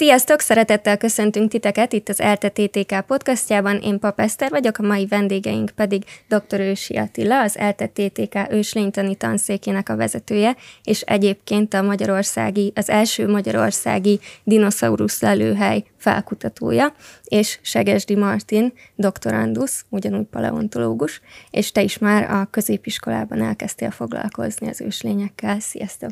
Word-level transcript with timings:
Sziasztok! 0.00 0.40
Szeretettel 0.40 0.96
köszöntünk 0.96 1.50
titeket 1.50 1.92
itt 1.92 2.08
az 2.08 2.20
ELTE 2.20 2.48
TTK 2.48 3.00
podcastjában. 3.06 3.76
Én 3.76 3.98
Pap 3.98 4.20
Eszter 4.20 4.50
vagyok, 4.50 4.78
a 4.78 4.82
mai 4.82 5.06
vendégeink 5.06 5.70
pedig 5.70 6.04
dr. 6.28 6.60
Ősi 6.60 6.96
Attila, 6.96 7.42
az 7.42 7.58
ELTE 7.58 7.86
TTK 7.86 8.36
őslénytani 8.50 9.14
tanszékének 9.14 9.88
a 9.88 9.96
vezetője, 9.96 10.56
és 10.82 11.00
egyébként 11.00 11.74
a 11.74 11.82
magyarországi, 11.82 12.72
az 12.74 12.88
első 12.88 13.28
magyarországi 13.28 14.20
dinoszaurusz 14.44 15.20
lelőhely 15.20 15.84
felkutatója, 15.96 16.94
és 17.24 17.58
Segesdi 17.62 18.14
Martin, 18.14 18.72
doktorandusz, 18.94 19.84
ugyanúgy 19.88 20.26
paleontológus, 20.26 21.20
és 21.50 21.72
te 21.72 21.82
is 21.82 21.98
már 21.98 22.30
a 22.30 22.48
középiskolában 22.50 23.42
elkezdtél 23.42 23.90
foglalkozni 23.90 24.68
az 24.68 24.80
őslényekkel. 24.80 25.60
Sziasztok! 25.60 26.10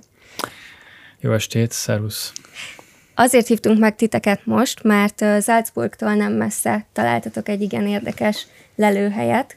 Jó 1.20 1.32
estét, 1.32 1.72
szervusz! 1.72 2.32
Azért 3.20 3.46
hívtunk 3.46 3.78
meg 3.78 3.96
titeket 3.96 4.46
most, 4.46 4.82
mert 4.82 5.24
Salzburgtól 5.42 6.14
nem 6.14 6.32
messze 6.32 6.86
találtatok 6.92 7.48
egy 7.48 7.60
igen 7.60 7.86
érdekes 7.86 8.46
lelőhelyet, 8.74 9.56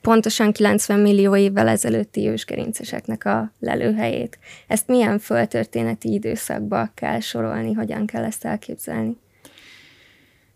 pontosan 0.00 0.52
90 0.52 1.00
millió 1.00 1.36
évvel 1.36 1.68
ezelőtti 1.68 2.28
ősgerinceseknek 2.28 3.24
a 3.24 3.52
lelőhelyét. 3.60 4.38
Ezt 4.66 4.88
milyen 4.88 5.18
földtörténeti 5.18 6.12
időszakba 6.12 6.90
kell 6.94 7.20
sorolni, 7.20 7.72
hogyan 7.72 8.06
kell 8.06 8.24
ezt 8.24 8.44
elképzelni? 8.44 9.16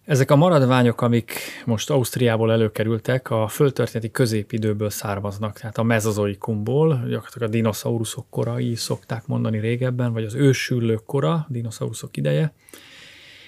Ezek 0.04 0.30
a 0.30 0.36
maradványok, 0.36 1.00
amik 1.00 1.32
most 1.64 1.90
Ausztriából 1.90 2.52
előkerültek, 2.52 3.30
a 3.30 3.48
földtörténeti 3.48 4.10
középidőből 4.10 4.90
származnak, 4.90 5.58
tehát 5.58 5.78
a 5.78 5.82
mezozoikumból, 5.82 6.88
gyakorlatilag 7.08 7.48
a 7.48 7.52
dinoszauruszok 7.52 8.26
korai 8.30 8.74
szokták 8.74 9.26
mondani 9.26 9.58
régebben, 9.58 10.12
vagy 10.12 10.24
az 10.24 10.34
ősülők 10.34 11.04
kora, 11.04 11.46
dinoszauruszok 11.48 12.16
ideje. 12.16 12.52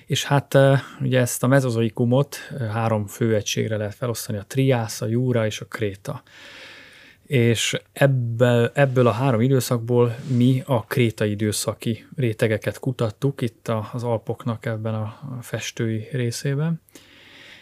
És 0.07 0.25
hát 0.25 0.55
eh, 0.55 0.81
ugye 1.01 1.21
ezt 1.21 1.43
a 1.43 1.47
mezozoikumot 1.47 2.37
eh, 2.51 2.69
három 2.69 3.07
főegységre 3.07 3.77
lehet 3.77 3.95
felosztani, 3.95 4.39
a 4.39 4.45
triász, 4.47 5.01
a 5.01 5.07
júra 5.07 5.47
és 5.47 5.61
a 5.61 5.65
kréta 5.65 6.23
és 7.27 7.81
ebből, 7.93 8.71
ebből 8.75 9.07
a 9.07 9.11
három 9.11 9.41
időszakból 9.41 10.17
mi 10.37 10.63
a 10.67 10.85
krétai 10.85 11.31
időszaki 11.31 12.07
rétegeket 12.17 12.79
kutattuk 12.79 13.41
itt 13.41 13.73
az 13.93 14.03
Alpoknak 14.03 14.67
ebben 14.67 14.95
a 14.95 15.39
festői 15.41 16.09
részében, 16.13 16.81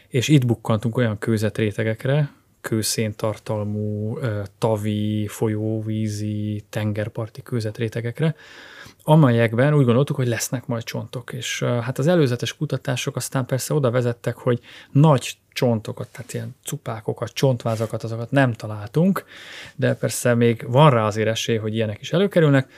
és 0.08 0.28
itt 0.28 0.46
bukkantunk 0.46 0.96
olyan 0.96 1.18
kőzetrétegekre, 1.18 2.30
kőszéntartalmú, 2.60 4.18
tavi, 4.58 5.26
folyóvízi, 5.26 6.64
tengerparti 6.70 7.42
kőzetrétegekre, 7.42 8.34
amelyekben 9.02 9.74
úgy 9.74 9.84
gondoltuk, 9.84 10.16
hogy 10.16 10.28
lesznek 10.28 10.66
majd 10.66 10.82
csontok. 10.82 11.32
És 11.32 11.62
hát 11.62 11.98
az 11.98 12.06
előzetes 12.06 12.56
kutatások 12.56 13.16
aztán 13.16 13.46
persze 13.46 13.74
oda 13.74 13.90
vezettek, 13.90 14.36
hogy 14.36 14.60
nagy 14.90 15.36
csontokat, 15.52 16.08
tehát 16.08 16.32
ilyen 16.32 16.56
cupákokat, 16.64 17.32
csontvázakat, 17.32 18.02
azokat 18.02 18.30
nem 18.30 18.52
találtunk, 18.52 19.24
de 19.74 19.94
persze 19.94 20.34
még 20.34 20.64
van 20.68 20.90
rá 20.90 21.06
azért 21.06 21.28
esély, 21.28 21.56
hogy 21.56 21.74
ilyenek 21.74 22.00
is 22.00 22.12
előkerülnek, 22.12 22.70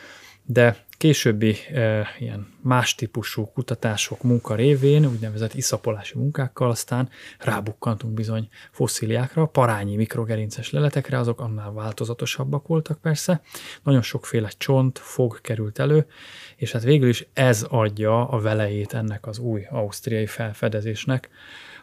de 0.45 0.85
későbbi 1.03 1.57
e, 1.73 2.07
ilyen 2.19 2.47
más 2.61 2.95
típusú 2.95 3.45
kutatások 3.45 4.23
munka 4.23 4.55
révén, 4.55 5.07
úgynevezett 5.07 5.55
iszapolási 5.55 6.19
munkákkal 6.19 6.71
aztán 6.71 7.09
rábukkantunk 7.39 8.15
bizony 8.15 8.49
fosszíliákra, 8.71 9.47
parányi 9.47 9.97
mikrogerinces 9.97 10.71
leletekre, 10.71 11.19
azok 11.19 11.41
annál 11.41 11.73
változatosabbak 11.73 12.67
voltak 12.67 13.01
persze. 13.01 13.41
Nagyon 13.83 14.03
sokféle 14.03 14.49
csont, 14.59 14.99
fog 14.99 15.41
került 15.41 15.79
elő, 15.79 16.07
és 16.57 16.73
hát 16.73 16.83
végül 16.83 17.09
is 17.09 17.27
ez 17.33 17.67
adja 17.69 18.29
a 18.29 18.41
velejét 18.41 18.95
ennek 18.95 19.27
az 19.27 19.39
új 19.39 19.67
ausztriai 19.71 20.27
felfedezésnek, 20.27 21.29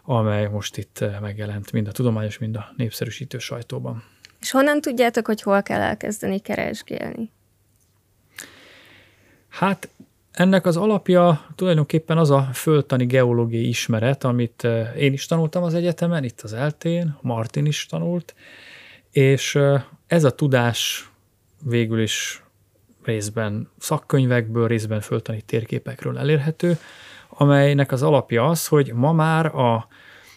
amely 0.04 0.48
most 0.48 0.78
itt 0.78 1.04
megjelent 1.22 1.72
mind 1.72 1.88
a 1.88 1.92
tudományos, 1.92 2.38
mind 2.38 2.56
a 2.56 2.74
népszerűsítő 2.78 3.38
sajtóban. 3.38 4.04
És 4.40 4.52
honnan 4.52 4.82
tudjátok, 4.82 5.26
hogy 5.26 5.42
hol 5.42 5.64
kell 5.64 5.82
elkezdeni 5.82 6.40
keresgélni? 6.40 7.32
Hát 9.50 9.90
ennek 10.32 10.66
az 10.66 10.78
alapja 10.78 11.46
tulajdonképpen 11.56 12.18
az 12.18 12.30
a 12.30 12.50
földtani 12.54 13.06
geológiai 13.06 13.68
ismeret, 13.68 14.24
amit 14.24 14.68
én 14.98 15.14
is 15.14 15.26
tanultam 15.26 15.64
az 15.64 15.74
egyetemen, 15.74 16.24
itt 16.24 16.42
az 16.42 16.54
eltén, 16.54 17.18
Martin 17.22 17.66
is 17.66 17.86
tanult, 17.86 18.36
és 19.12 19.60
ez 20.08 20.24
a 20.24 20.36
tudás 20.36 21.10
végül 21.64 22.02
is 22.02 22.44
részben 23.04 23.70
szakkönyvekből, 23.78 24.68
részben 24.68 25.02
földtani 25.02 25.42
térképekről 25.42 26.18
elérhető, 26.18 26.78
amelynek 27.30 27.92
az 27.92 28.04
alapja 28.04 28.48
az, 28.48 28.68
hogy 28.68 28.94
ma 28.94 29.12
már 29.12 29.46
a 29.46 29.88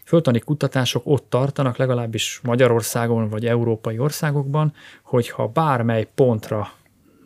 földtani 0.04 0.38
kutatások 0.38 1.02
ott 1.06 1.26
tartanak, 1.28 1.76
legalábbis 1.76 2.40
Magyarországon 2.42 3.28
vagy 3.28 3.46
európai 3.46 3.98
országokban, 3.98 4.74
hogyha 5.02 5.48
bármely 5.48 6.08
pontra 6.14 6.72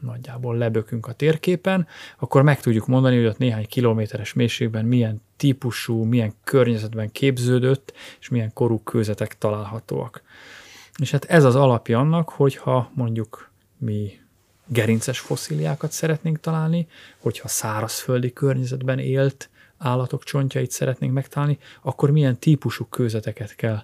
nagyjából 0.07 0.57
lebökünk 0.57 1.07
a 1.07 1.13
térképen, 1.13 1.87
akkor 2.19 2.43
meg 2.43 2.61
tudjuk 2.61 2.87
mondani, 2.87 3.17
hogy 3.17 3.27
ott 3.27 3.39
néhány 3.39 3.67
kilométeres 3.67 4.33
mélységben 4.33 4.85
milyen 4.85 5.23
típusú, 5.37 6.03
milyen 6.03 6.33
környezetben 6.45 7.13
képződött, 7.13 7.93
és 8.21 8.29
milyen 8.29 8.53
korú 8.53 8.83
kőzetek 8.83 9.39
találhatóak. 9.39 10.23
És 10.99 11.11
hát 11.11 11.25
ez 11.25 11.45
az 11.45 11.55
alapja 11.55 11.99
annak, 11.99 12.29
hogyha 12.29 12.91
mondjuk 12.95 13.51
mi 13.79 14.21
gerinces 14.67 15.19
fosszíliákat 15.19 15.93
szeretnénk 15.93 16.41
találni, 16.41 16.87
hogyha 17.19 17.49
szárazföldi 17.49 18.33
környezetben 18.33 18.99
élt 18.99 19.51
állatok 19.79 20.25
csontjait 20.25 20.71
szeretnénk 20.71 21.13
megtalálni, 21.13 21.59
akkor 21.83 22.11
milyen 22.11 22.39
típusú 22.39 22.85
kőzeteket 22.85 23.55
kell 23.55 23.83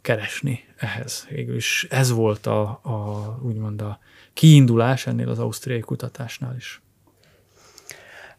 keresni 0.00 0.64
ehhez. 0.76 1.26
Végül 1.30 1.58
ez 1.88 2.10
volt 2.10 2.46
a, 2.46 2.60
a 2.82 3.38
úgymond 3.42 3.82
a 3.82 3.98
kiindulás 4.34 5.06
ennél 5.06 5.28
az 5.28 5.38
ausztriai 5.38 5.80
kutatásnál 5.80 6.54
is. 6.56 6.80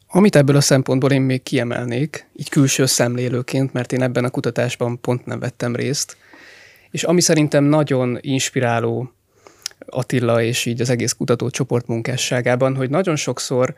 Amit 0.07 0.35
ebből 0.35 0.55
a 0.55 0.61
szempontból 0.61 1.11
én 1.11 1.21
még 1.21 1.43
kiemelnék, 1.43 2.27
így 2.35 2.49
külső 2.49 2.85
szemlélőként, 2.85 3.73
mert 3.73 3.91
én 3.91 4.01
ebben 4.01 4.23
a 4.23 4.29
kutatásban 4.29 4.99
pont 5.01 5.25
nem 5.25 5.39
vettem 5.39 5.75
részt, 5.75 6.17
és 6.91 7.03
ami 7.03 7.21
szerintem 7.21 7.63
nagyon 7.63 8.17
inspiráló 8.21 9.13
Attila 9.85 10.41
és 10.41 10.65
így 10.65 10.81
az 10.81 10.89
egész 10.89 11.11
kutatócsoport 11.11 11.87
munkásságában, 11.87 12.75
hogy 12.75 12.89
nagyon 12.89 13.15
sokszor 13.15 13.75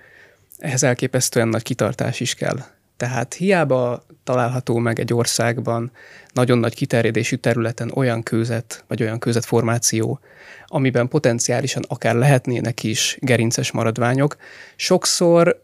ehhez 0.57 0.83
elképesztően 0.83 1.47
nagy 1.47 1.63
kitartás 1.63 2.19
is 2.19 2.33
kell. 2.33 2.57
Tehát 2.97 3.33
hiába 3.33 4.05
található 4.23 4.77
meg 4.77 4.99
egy 4.99 5.13
országban 5.13 5.91
nagyon 6.33 6.57
nagy 6.57 6.75
kiterjedésű 6.75 7.35
területen 7.35 7.91
olyan 7.93 8.23
kőzet, 8.23 8.83
vagy 8.87 9.01
olyan 9.01 9.19
kőzetformáció, 9.19 10.19
amiben 10.65 11.07
potenciálisan 11.07 11.83
akár 11.87 12.15
lehetnének 12.15 12.83
is 12.83 13.17
gerinces 13.21 13.71
maradványok, 13.71 14.35
sokszor 14.75 15.63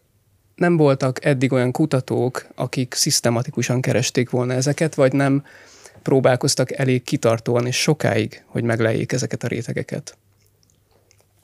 nem 0.55 0.77
voltak 0.77 1.25
eddig 1.25 1.51
olyan 1.51 1.71
kutatók, 1.71 2.47
akik 2.55 2.93
szisztematikusan 2.93 3.81
keresték 3.81 4.29
volna 4.29 4.53
ezeket, 4.53 4.95
vagy 4.95 5.13
nem 5.13 5.43
próbálkoztak 6.01 6.71
elég 6.71 7.03
kitartóan 7.03 7.65
és 7.65 7.81
sokáig, 7.81 8.43
hogy 8.45 8.63
megleljék 8.63 9.11
ezeket 9.11 9.43
a 9.43 9.47
rétegeket. 9.47 10.17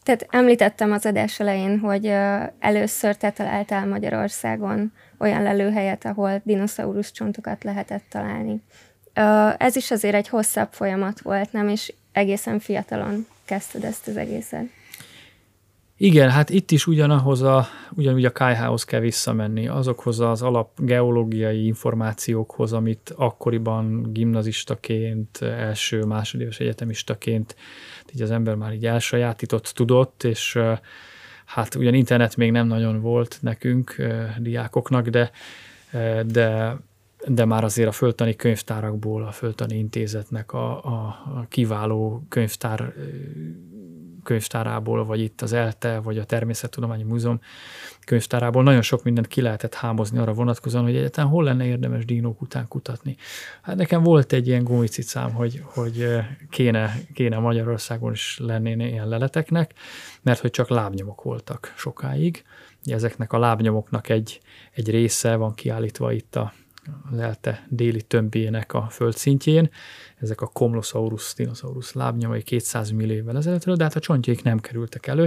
Tehát 0.07 0.27
említettem 0.29 0.91
az 0.91 1.05
adás 1.05 1.39
elején, 1.39 1.79
hogy 1.79 2.05
először 2.59 3.15
te 3.15 3.31
találtál 3.31 3.87
Magyarországon 3.87 4.91
olyan 5.19 5.43
lelőhelyet, 5.43 6.05
ahol 6.05 6.41
dinoszaurusz 6.43 7.11
csontokat 7.11 7.63
lehetett 7.63 8.03
találni. 8.09 8.61
Ez 9.57 9.75
is 9.75 9.91
azért 9.91 10.15
egy 10.15 10.27
hosszabb 10.27 10.67
folyamat 10.71 11.21
volt, 11.21 11.51
nem? 11.51 11.67
És 11.67 11.93
egészen 12.11 12.59
fiatalon 12.59 13.25
kezdted 13.45 13.83
ezt 13.83 14.07
az 14.07 14.17
egészet. 14.17 14.65
Igen, 15.97 16.29
hát 16.29 16.49
itt 16.49 16.71
is 16.71 16.87
ugyanahoz 16.87 17.41
a, 17.41 17.67
ugyanúgy 17.95 18.25
a 18.25 18.31
KH-hoz 18.31 18.83
kell 18.83 18.99
visszamenni, 18.99 19.67
azokhoz 19.67 20.19
az 20.19 20.41
alap 20.41 20.79
geológiai 20.81 21.65
információkhoz, 21.65 22.73
amit 22.73 23.13
akkoriban 23.15 24.13
gimnazistaként, 24.13 25.37
első, 25.41 26.01
másodéves 26.03 26.59
egyetemistaként 26.59 27.55
így 28.13 28.21
az 28.21 28.31
ember 28.31 28.55
már 28.55 28.73
így 28.73 28.85
elsajátított, 28.85 29.65
tudott, 29.75 30.23
és 30.23 30.59
hát 31.45 31.75
ugyan 31.75 31.93
internet 31.93 32.35
még 32.35 32.51
nem 32.51 32.67
nagyon 32.67 33.01
volt 33.01 33.37
nekünk, 33.41 33.95
diákoknak, 34.39 35.07
de, 35.07 35.31
de 36.25 36.77
de 37.25 37.45
már 37.45 37.63
azért 37.63 37.87
a 37.87 37.91
föltani 37.91 38.35
könyvtárakból, 38.35 39.23
a 39.23 39.31
föltani 39.31 39.77
intézetnek 39.77 40.53
a, 40.53 40.83
a, 40.83 41.07
a 41.35 41.45
kiváló 41.49 42.25
könyvtár 42.29 42.93
könyvtárából, 44.27 45.05
vagy 45.05 45.19
itt 45.19 45.41
az 45.41 45.53
ELTE, 45.53 45.99
vagy 45.99 46.17
a 46.17 46.23
Természettudományi 46.23 47.03
Múzeum 47.03 47.39
könyvtárából 48.05 48.63
nagyon 48.63 48.81
sok 48.81 49.03
mindent 49.03 49.27
ki 49.27 49.41
lehetett 49.41 49.73
hámozni 49.73 50.17
arra 50.17 50.33
vonatkozóan, 50.33 50.83
hogy 50.83 50.95
egyáltalán 50.95 51.29
hol 51.29 51.43
lenne 51.43 51.65
érdemes 51.65 52.05
dinók 52.05 52.41
után 52.41 52.67
kutatni. 52.67 53.15
Hát 53.61 53.75
nekem 53.75 54.03
volt 54.03 54.33
egy 54.33 54.47
ilyen 54.47 54.63
gumicicám, 54.63 55.31
hogy, 55.31 55.61
hogy 55.63 56.07
kéne, 56.49 56.93
kéne 57.13 57.37
Magyarországon 57.37 58.11
is 58.11 58.39
lennéne 58.41 58.87
ilyen 58.87 59.07
leleteknek, 59.07 59.73
mert 60.21 60.39
hogy 60.39 60.51
csak 60.51 60.69
lábnyomok 60.69 61.21
voltak 61.21 61.73
sokáig. 61.77 62.43
Ezeknek 62.83 63.33
a 63.33 63.39
lábnyomoknak 63.39 64.09
egy, 64.09 64.39
egy 64.71 64.89
része 64.89 65.35
van 65.35 65.53
kiállítva 65.53 66.11
itt 66.11 66.35
a 66.35 66.53
lelte 67.11 67.65
déli 67.69 68.01
tömbjének 68.01 68.73
a 68.73 68.87
földszintjén. 68.89 69.69
Ezek 70.17 70.41
a 70.41 70.47
Komlosaurus, 70.47 71.33
dinosaurus 71.35 71.93
lábnyomai 71.93 72.41
200 72.41 72.91
millió 72.91 73.15
évvel 73.15 73.37
ezelőttről, 73.37 73.75
de 73.75 73.83
hát 73.83 73.95
a 73.95 73.99
csontjaik 73.99 74.43
nem 74.43 74.59
kerültek 74.59 75.07
elő. 75.07 75.23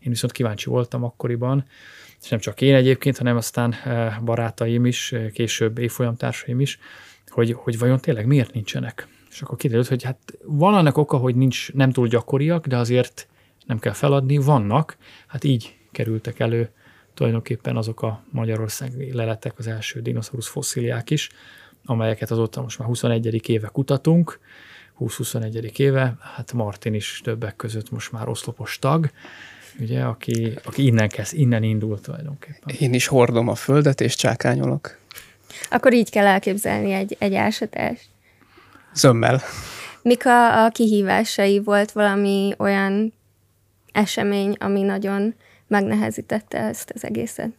Én 0.00 0.08
viszont 0.08 0.32
kíváncsi 0.32 0.70
voltam 0.70 1.04
akkoriban, 1.04 1.64
és 2.22 2.28
nem 2.28 2.38
csak 2.38 2.60
én 2.60 2.74
egyébként, 2.74 3.18
hanem 3.18 3.36
aztán 3.36 3.72
eh, 3.72 4.16
barátaim 4.24 4.86
is, 4.86 5.12
eh, 5.12 5.30
később 5.30 5.78
évfolyamtársaim 5.78 6.60
is, 6.60 6.78
hogy, 7.28 7.52
hogy 7.52 7.78
vajon 7.78 8.00
tényleg 8.00 8.26
miért 8.26 8.52
nincsenek. 8.52 9.08
És 9.30 9.42
akkor 9.42 9.56
kiderült, 9.56 9.88
hogy 9.88 10.02
hát 10.02 10.18
van 10.44 10.74
annak 10.74 10.96
oka, 10.96 11.16
hogy 11.16 11.34
nincs, 11.34 11.72
nem 11.72 11.90
túl 11.90 12.08
gyakoriak, 12.08 12.66
de 12.66 12.76
azért 12.76 13.28
nem 13.66 13.78
kell 13.78 13.92
feladni, 13.92 14.36
vannak, 14.36 14.96
hát 15.26 15.44
így 15.44 15.76
kerültek 15.92 16.38
elő 16.38 16.70
tulajdonképpen 17.14 17.76
azok 17.76 18.02
a 18.02 18.22
magyarországi 18.30 19.12
leletek, 19.12 19.58
az 19.58 19.66
első 19.66 20.00
dinoszaurusz 20.00 20.48
fosszíliák 20.48 21.10
is, 21.10 21.28
amelyeket 21.84 22.30
azóta 22.30 22.62
most 22.62 22.78
már 22.78 22.88
21. 22.88 23.48
éve 23.48 23.68
kutatunk, 23.68 24.38
20-21. 25.00 25.78
éve, 25.78 26.16
hát 26.20 26.52
Martin 26.52 26.94
is 26.94 27.20
többek 27.24 27.56
között 27.56 27.90
most 27.90 28.12
már 28.12 28.28
oszlopos 28.28 28.78
tag, 28.78 29.10
ugye, 29.80 30.02
aki, 30.02 30.52
aki 30.64 30.86
innen 30.86 31.08
kezd, 31.08 31.34
innen 31.34 31.62
indult 31.62 32.02
tulajdonképpen. 32.02 32.74
Én 32.78 32.94
is 32.94 33.06
hordom 33.06 33.48
a 33.48 33.54
földet, 33.54 34.00
és 34.00 34.14
csákányolok. 34.14 34.98
Akkor 35.70 35.92
így 35.92 36.10
kell 36.10 36.26
elképzelni 36.26 36.92
egy, 36.92 37.16
egy 37.18 37.34
ásatást. 37.34 38.06
Zömmel. 38.94 39.40
Mik 40.02 40.26
a, 40.26 40.64
a 40.64 40.70
kihívásai? 40.70 41.58
Volt 41.58 41.92
valami 41.92 42.54
olyan 42.58 43.12
esemény, 43.92 44.56
ami 44.58 44.82
nagyon 44.82 45.34
megnehezítette 45.72 46.58
ezt 46.58 46.90
az 46.94 47.04
egészet? 47.04 47.50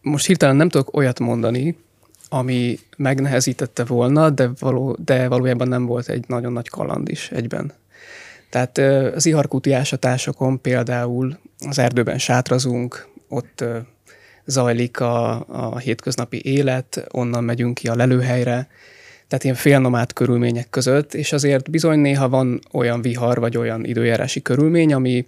Most 0.00 0.26
hirtelen 0.26 0.56
nem 0.56 0.68
tudok 0.68 0.96
olyat 0.96 1.18
mondani, 1.18 1.78
ami 2.28 2.78
megnehezítette 2.96 3.84
volna, 3.84 4.30
de, 4.30 4.50
való, 4.58 4.96
de 5.04 5.28
valójában 5.28 5.68
nem 5.68 5.86
volt 5.86 6.08
egy 6.08 6.24
nagyon 6.28 6.52
nagy 6.52 6.68
kaland 6.68 7.08
is 7.08 7.30
egyben. 7.30 7.72
Tehát 8.50 8.78
az 9.14 9.26
iharkúti 9.26 9.72
ásatásokon 9.72 10.60
például 10.60 11.38
az 11.68 11.78
erdőben 11.78 12.18
sátrazunk, 12.18 13.08
ott 13.28 13.64
zajlik 14.44 15.00
a, 15.00 15.44
a 15.48 15.78
hétköznapi 15.78 16.40
élet, 16.44 17.06
onnan 17.10 17.44
megyünk 17.44 17.74
ki 17.74 17.88
a 17.88 17.94
lelőhelyre, 17.94 18.68
tehát 19.28 19.44
ilyen 19.44 19.56
félnomát 19.56 20.12
körülmények 20.12 20.70
között, 20.70 21.14
és 21.14 21.32
azért 21.32 21.70
bizony 21.70 21.98
néha 21.98 22.28
van 22.28 22.60
olyan 22.72 23.02
vihar, 23.02 23.38
vagy 23.38 23.56
olyan 23.56 23.84
időjárási 23.84 24.42
körülmény, 24.42 24.92
ami 24.94 25.26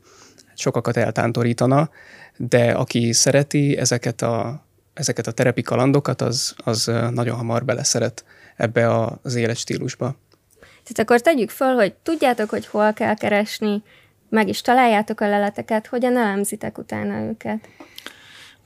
sokakat 0.54 0.96
eltántorítana, 0.96 1.90
de 2.36 2.72
aki 2.72 3.12
szereti 3.12 3.76
ezeket 3.76 4.22
a, 4.22 4.64
ezeket 4.94 5.26
a 5.26 5.32
terepi 5.32 5.62
kalandokat, 5.62 6.22
az, 6.22 6.54
az 6.56 6.90
nagyon 7.10 7.36
hamar 7.36 7.64
beleszeret 7.64 8.24
ebbe 8.56 8.94
az 9.22 9.34
életstílusba. 9.34 10.16
Tehát 10.60 10.98
akkor 10.98 11.20
tegyük 11.20 11.50
föl, 11.50 11.74
hogy 11.74 11.94
tudjátok, 12.02 12.50
hogy 12.50 12.66
hol 12.66 12.92
kell 12.92 13.14
keresni, 13.14 13.82
meg 14.28 14.48
is 14.48 14.60
találjátok 14.60 15.20
a 15.20 15.28
leleteket, 15.28 15.86
hogyan 15.86 16.16
elemzitek 16.16 16.78
utána 16.78 17.20
őket? 17.20 17.68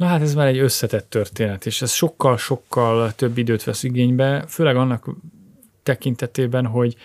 Na 0.01 0.07
hát 0.07 0.21
ez 0.21 0.35
már 0.35 0.47
egy 0.47 0.59
összetett 0.59 1.11
történet, 1.11 1.67
és 1.67 1.83
ez 1.83 1.93
sokkal-sokkal 1.93 3.13
több 3.15 3.39
időt 3.39 3.65
vesz 3.65 3.83
igénybe, 3.83 4.45
főleg 4.49 4.77
annak 4.77 5.09
tekintetében, 5.83 6.67
hogy 6.67 6.97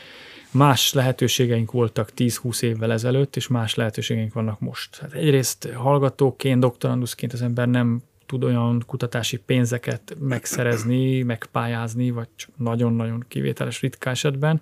más 0.51 0.93
lehetőségeink 0.93 1.71
voltak 1.71 2.09
10-20 2.17 2.61
évvel 2.61 2.91
ezelőtt, 2.91 3.35
és 3.35 3.47
más 3.47 3.75
lehetőségeink 3.75 4.33
vannak 4.33 4.59
most. 4.59 4.97
Hát 4.97 5.13
egyrészt 5.13 5.69
hallgatóként, 5.73 6.59
doktoranduszként 6.59 7.33
az 7.33 7.41
ember 7.41 7.67
nem 7.67 8.01
tud 8.25 8.43
olyan 8.43 8.83
kutatási 8.87 9.37
pénzeket 9.37 10.15
megszerezni, 10.19 11.21
megpályázni, 11.21 12.11
vagy 12.11 12.27
csak 12.35 12.49
nagyon-nagyon 12.57 13.25
kivételes 13.27 13.81
ritka 13.81 14.09
esetben, 14.09 14.61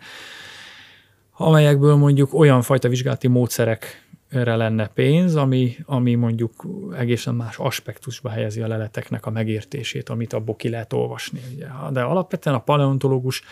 amelyekből 1.31 1.95
mondjuk 1.95 2.33
olyan 2.33 2.61
fajta 2.61 2.89
vizsgálati 2.89 3.27
módszerekre 4.33 4.55
lenne 4.55 4.87
pénz, 4.87 5.35
ami, 5.35 5.75
ami 5.85 6.15
mondjuk 6.15 6.65
egészen 6.97 7.35
más 7.35 7.57
aspektusba 7.57 8.29
helyezi 8.29 8.61
a 8.61 8.67
leleteknek 8.67 9.25
a 9.25 9.29
megértését, 9.29 10.09
amit 10.09 10.33
abból 10.33 10.55
ki 10.55 10.69
lehet 10.69 10.93
olvasni. 10.93 11.41
Ugye. 11.53 11.67
De 11.91 12.01
alapvetően 12.01 12.55
a 12.55 12.59
paleontológus 12.59 13.43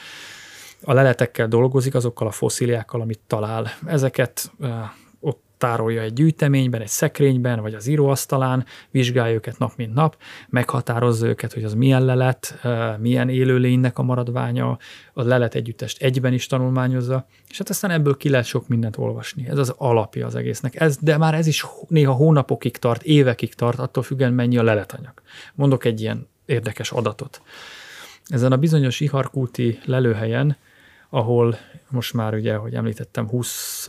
a 0.83 0.93
leletekkel 0.93 1.47
dolgozik, 1.47 1.95
azokkal 1.95 2.27
a 2.27 2.31
fosszíliákkal, 2.31 3.01
amit 3.01 3.19
talál. 3.27 3.67
Ezeket 3.85 4.51
ott 4.59 5.00
tárolja 5.61 6.01
egy 6.01 6.13
gyűjteményben, 6.13 6.81
egy 6.81 6.87
szekrényben, 6.87 7.61
vagy 7.61 7.73
az 7.73 7.87
íróasztalán, 7.87 8.65
vizsgálja 8.91 9.33
őket 9.33 9.57
nap 9.57 9.71
mint 9.75 9.93
nap, 9.93 10.17
meghatározza 10.49 11.27
őket, 11.27 11.53
hogy 11.53 11.63
az 11.63 11.73
milyen 11.73 12.05
lelet, 12.05 12.59
milyen 12.99 13.29
élőlénynek 13.29 13.97
a 13.97 14.03
maradványa, 14.03 14.77
a 15.13 15.23
lelet 15.23 15.55
együttest 15.55 16.01
egyben 16.01 16.33
is 16.33 16.47
tanulmányozza, 16.47 17.27
és 17.49 17.57
hát 17.57 17.69
aztán 17.69 17.91
ebből 17.91 18.17
ki 18.17 18.29
lehet 18.29 18.45
sok 18.45 18.67
mindent 18.67 18.97
olvasni. 18.97 19.47
Ez 19.47 19.57
az 19.57 19.73
alapja 19.77 20.25
az 20.25 20.35
egésznek. 20.35 20.79
Ez, 20.79 20.97
de 20.97 21.17
már 21.17 21.33
ez 21.33 21.47
is 21.47 21.65
néha 21.87 22.13
hónapokig 22.13 22.77
tart, 22.77 23.03
évekig 23.03 23.53
tart, 23.53 23.79
attól 23.79 24.03
függően 24.03 24.33
mennyi 24.33 24.57
a 24.57 24.63
leletanyag. 24.63 25.13
Mondok 25.53 25.85
egy 25.85 26.01
ilyen 26.01 26.27
érdekes 26.45 26.91
adatot. 26.91 27.41
Ezen 28.25 28.51
a 28.51 28.57
bizonyos 28.57 28.99
iharkúti 28.99 29.79
lelőhelyen 29.85 30.57
ahol 31.13 31.57
most 31.89 32.13
már 32.13 32.33
ugye, 32.33 32.53
ahogy 32.53 32.73
említettem, 32.73 33.27
20. 33.27 33.87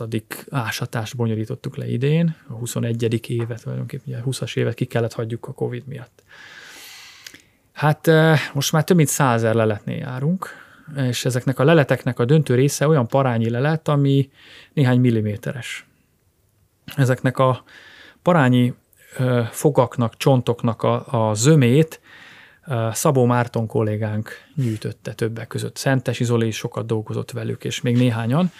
ásatást 0.49 1.15
bonyolítottuk 1.15 1.77
le 1.77 1.87
idén, 1.87 2.35
a 2.47 2.53
21. 2.53 3.29
évet, 3.29 3.61
tulajdonképpen 3.61 4.23
20-as 4.25 4.57
évet 4.57 4.73
ki 4.73 4.85
kellett 4.85 5.13
hagyjuk 5.13 5.47
a 5.47 5.53
Covid 5.53 5.87
miatt. 5.87 6.23
Hát 7.71 8.07
eh, 8.07 8.39
most 8.53 8.71
már 8.71 8.83
több 8.83 8.97
mint 8.97 9.09
százer 9.09 9.53
leletnél 9.55 9.97
járunk, 9.97 10.49
és 10.95 11.25
ezeknek 11.25 11.59
a 11.59 11.63
leleteknek 11.63 12.19
a 12.19 12.25
döntő 12.25 12.55
része 12.55 12.87
olyan 12.87 13.07
parányi 13.07 13.49
lelet, 13.49 13.87
ami 13.87 14.29
néhány 14.73 14.99
milliméteres. 14.99 15.87
Ezeknek 16.95 17.37
a 17.37 17.63
parányi 18.21 18.73
eh, 19.17 19.47
fogaknak, 19.47 20.17
csontoknak 20.17 20.83
a, 20.83 21.29
a 21.29 21.33
zömét 21.33 22.01
Szabó 22.91 23.25
Márton 23.25 23.67
kollégánk 23.67 24.31
gyűjtötte 24.55 25.13
többek 25.13 25.47
között. 25.47 25.77
Szentes 25.77 26.19
Izolé 26.19 26.47
is 26.47 26.55
sokat 26.55 26.85
dolgozott 26.85 27.31
velük, 27.31 27.63
és 27.63 27.81
még 27.81 27.97
néhányan, 27.97 28.51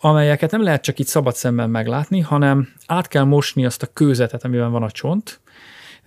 amelyeket 0.00 0.50
nem 0.50 0.62
lehet 0.62 0.82
csak 0.82 0.98
itt 0.98 1.06
szabad 1.06 1.34
szemben 1.34 1.70
meglátni, 1.70 2.20
hanem 2.20 2.68
át 2.86 3.08
kell 3.08 3.24
mosni 3.24 3.64
azt 3.64 3.82
a 3.82 3.86
kőzetet, 3.92 4.44
amiben 4.44 4.70
van 4.70 4.82
a 4.82 4.90
csont, 4.90 5.40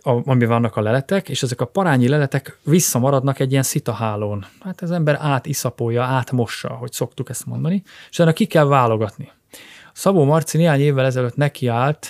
amiben 0.02 0.48
vannak 0.48 0.76
a 0.76 0.82
leletek, 0.82 1.30
és 1.30 1.44
ezek 1.44 1.62
a 1.62 1.66
parányi 1.66 2.08
leletek 2.08 2.58
visszamaradnak 2.64 3.40
egy 3.40 3.52
ilyen 3.52 3.64
szitahálón. 3.64 4.46
Hát 4.64 4.82
az 4.82 4.92
ember 4.92 5.18
átiszapolja, 5.20 6.04
átmossa, 6.04 6.70
hogy 6.70 6.92
szoktuk 6.92 7.30
ezt 7.30 7.46
mondani, 7.46 7.84
és 8.10 8.20
ennek 8.20 8.34
ki 8.34 8.46
kell 8.46 8.66
válogatni. 8.66 9.32
Szabó 9.94 10.24
Marci 10.24 10.58
néhány 10.58 10.80
évvel 10.80 11.06
ezelőtt 11.06 11.36
nekiállt 11.36 12.08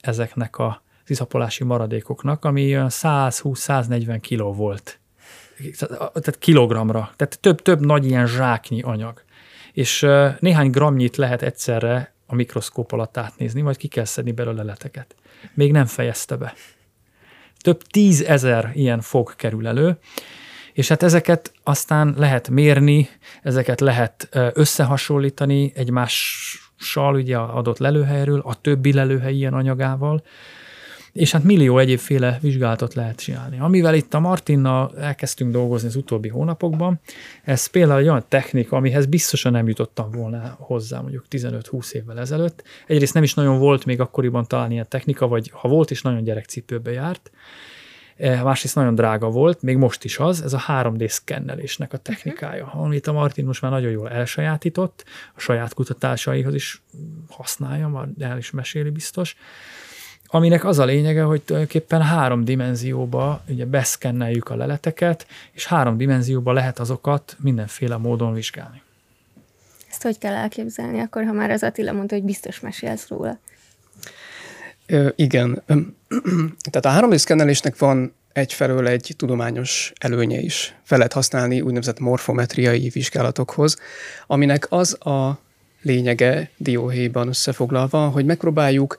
ezeknek 0.00 0.58
a 0.58 0.82
tiszapolási 1.10 1.64
maradékoknak, 1.64 2.44
ami 2.44 2.76
120-140 2.76 4.18
kiló 4.20 4.52
volt. 4.52 4.98
Tehát 5.96 6.38
kilogramra. 6.38 7.10
Tehát 7.16 7.38
több, 7.40 7.62
több 7.62 7.80
nagy 7.80 8.06
ilyen 8.06 8.26
zsáknyi 8.26 8.82
anyag. 8.82 9.22
És 9.72 10.06
néhány 10.38 10.70
gramnyit 10.70 11.16
lehet 11.16 11.42
egyszerre 11.42 12.14
a 12.26 12.34
mikroszkóp 12.34 12.92
alatt 12.92 13.16
átnézni, 13.16 13.60
majd 13.60 13.76
ki 13.76 13.88
kell 13.88 14.04
szedni 14.04 14.32
belőle 14.32 14.62
leteket. 14.62 15.14
Még 15.54 15.72
nem 15.72 15.86
fejezte 15.86 16.36
be. 16.36 16.54
Több 17.60 17.82
tízezer 17.82 18.70
ilyen 18.74 19.00
fog 19.00 19.36
kerül 19.36 19.66
elő, 19.66 19.98
és 20.72 20.88
hát 20.88 21.02
ezeket 21.02 21.52
aztán 21.62 22.14
lehet 22.16 22.48
mérni, 22.48 23.08
ezeket 23.42 23.80
lehet 23.80 24.28
összehasonlítani 24.52 25.72
egymással, 25.74 27.14
ugye 27.14 27.36
adott 27.36 27.78
lelőhelyről, 27.78 28.40
a 28.40 28.54
többi 28.54 28.92
lelőhely 28.92 29.34
ilyen 29.34 29.54
anyagával, 29.54 30.22
és 31.12 31.32
hát 31.32 31.42
millió 31.42 31.78
egyébféle 31.78 32.38
vizsgálatot 32.40 32.94
lehet 32.94 33.20
csinálni. 33.20 33.58
Amivel 33.60 33.94
itt 33.94 34.14
a 34.14 34.20
Martinnal 34.20 34.92
elkezdtünk 34.98 35.52
dolgozni 35.52 35.88
az 35.88 35.96
utóbbi 35.96 36.28
hónapokban, 36.28 37.00
ez 37.44 37.66
például 37.66 38.00
egy 38.00 38.08
olyan 38.08 38.24
technika, 38.28 38.76
amihez 38.76 39.06
biztosan 39.06 39.52
nem 39.52 39.68
jutottam 39.68 40.10
volna 40.10 40.56
hozzá 40.58 41.00
mondjuk 41.00 41.24
15-20 41.30 41.92
évvel 41.92 42.18
ezelőtt. 42.18 42.62
Egyrészt 42.86 43.14
nem 43.14 43.22
is 43.22 43.34
nagyon 43.34 43.58
volt 43.58 43.84
még 43.84 44.00
akkoriban 44.00 44.46
talán 44.46 44.70
ilyen 44.70 44.88
technika, 44.88 45.28
vagy 45.28 45.50
ha 45.52 45.68
volt 45.68 45.90
is, 45.90 46.02
nagyon 46.02 46.22
gyerekcipőbe 46.22 46.90
járt. 46.92 47.30
E, 48.16 48.42
másrészt 48.42 48.74
nagyon 48.74 48.94
drága 48.94 49.30
volt, 49.30 49.62
még 49.62 49.76
most 49.76 50.04
is 50.04 50.18
az, 50.18 50.42
ez 50.42 50.52
a 50.52 50.62
3D 50.68 51.08
szkennelésnek 51.08 51.92
a 51.92 51.96
technikája, 51.96 52.64
uh-huh. 52.64 52.82
amit 52.82 53.06
a 53.06 53.12
Martin 53.12 53.44
most 53.44 53.62
már 53.62 53.70
nagyon 53.70 53.90
jól 53.90 54.10
elsajátított, 54.10 55.04
a 55.34 55.40
saját 55.40 55.74
kutatásaihoz 55.74 56.54
is 56.54 56.82
használja, 57.28 57.88
már 57.88 58.08
el 58.18 58.38
is 58.38 58.50
meséli 58.50 58.90
biztos, 58.90 59.36
aminek 60.30 60.64
az 60.64 60.78
a 60.78 60.84
lényege, 60.84 61.22
hogy 61.22 61.42
tulajdonképpen 61.42 62.02
három 62.02 62.44
dimenzióba 62.44 63.42
ugye 63.48 63.64
beszkenneljük 63.64 64.48
a 64.48 64.56
leleteket, 64.56 65.26
és 65.52 65.66
három 65.66 65.96
dimenzióba 65.96 66.52
lehet 66.52 66.78
azokat 66.78 67.36
mindenféle 67.40 67.96
módon 67.96 68.32
vizsgálni. 68.32 68.82
Ezt 69.90 70.02
hogy 70.02 70.18
kell 70.18 70.34
elképzelni 70.34 71.00
akkor, 71.00 71.24
ha 71.24 71.32
már 71.32 71.50
az 71.50 71.62
Attila 71.62 71.92
mondta, 71.92 72.14
hogy 72.14 72.24
biztos 72.24 72.60
mesélsz 72.60 73.08
róla? 73.08 73.38
Ö, 74.86 75.08
igen. 75.16 75.62
Tehát 76.70 77.02
a 77.02 77.08
3D 77.08 77.16
szkennelésnek 77.16 77.78
van 77.78 78.14
egyfelől 78.32 78.88
egy 78.88 79.14
tudományos 79.16 79.92
előnye 79.98 80.38
is. 80.38 80.74
Fel 80.82 80.98
lehet 80.98 81.12
használni 81.12 81.60
úgynevezett 81.60 81.98
morfometriai 81.98 82.88
vizsgálatokhoz, 82.88 83.76
aminek 84.26 84.66
az 84.68 85.06
a 85.06 85.38
lényege 85.82 86.50
dióhéjban 86.56 87.28
összefoglalva, 87.28 88.08
hogy 88.08 88.24
megpróbáljuk 88.24 88.98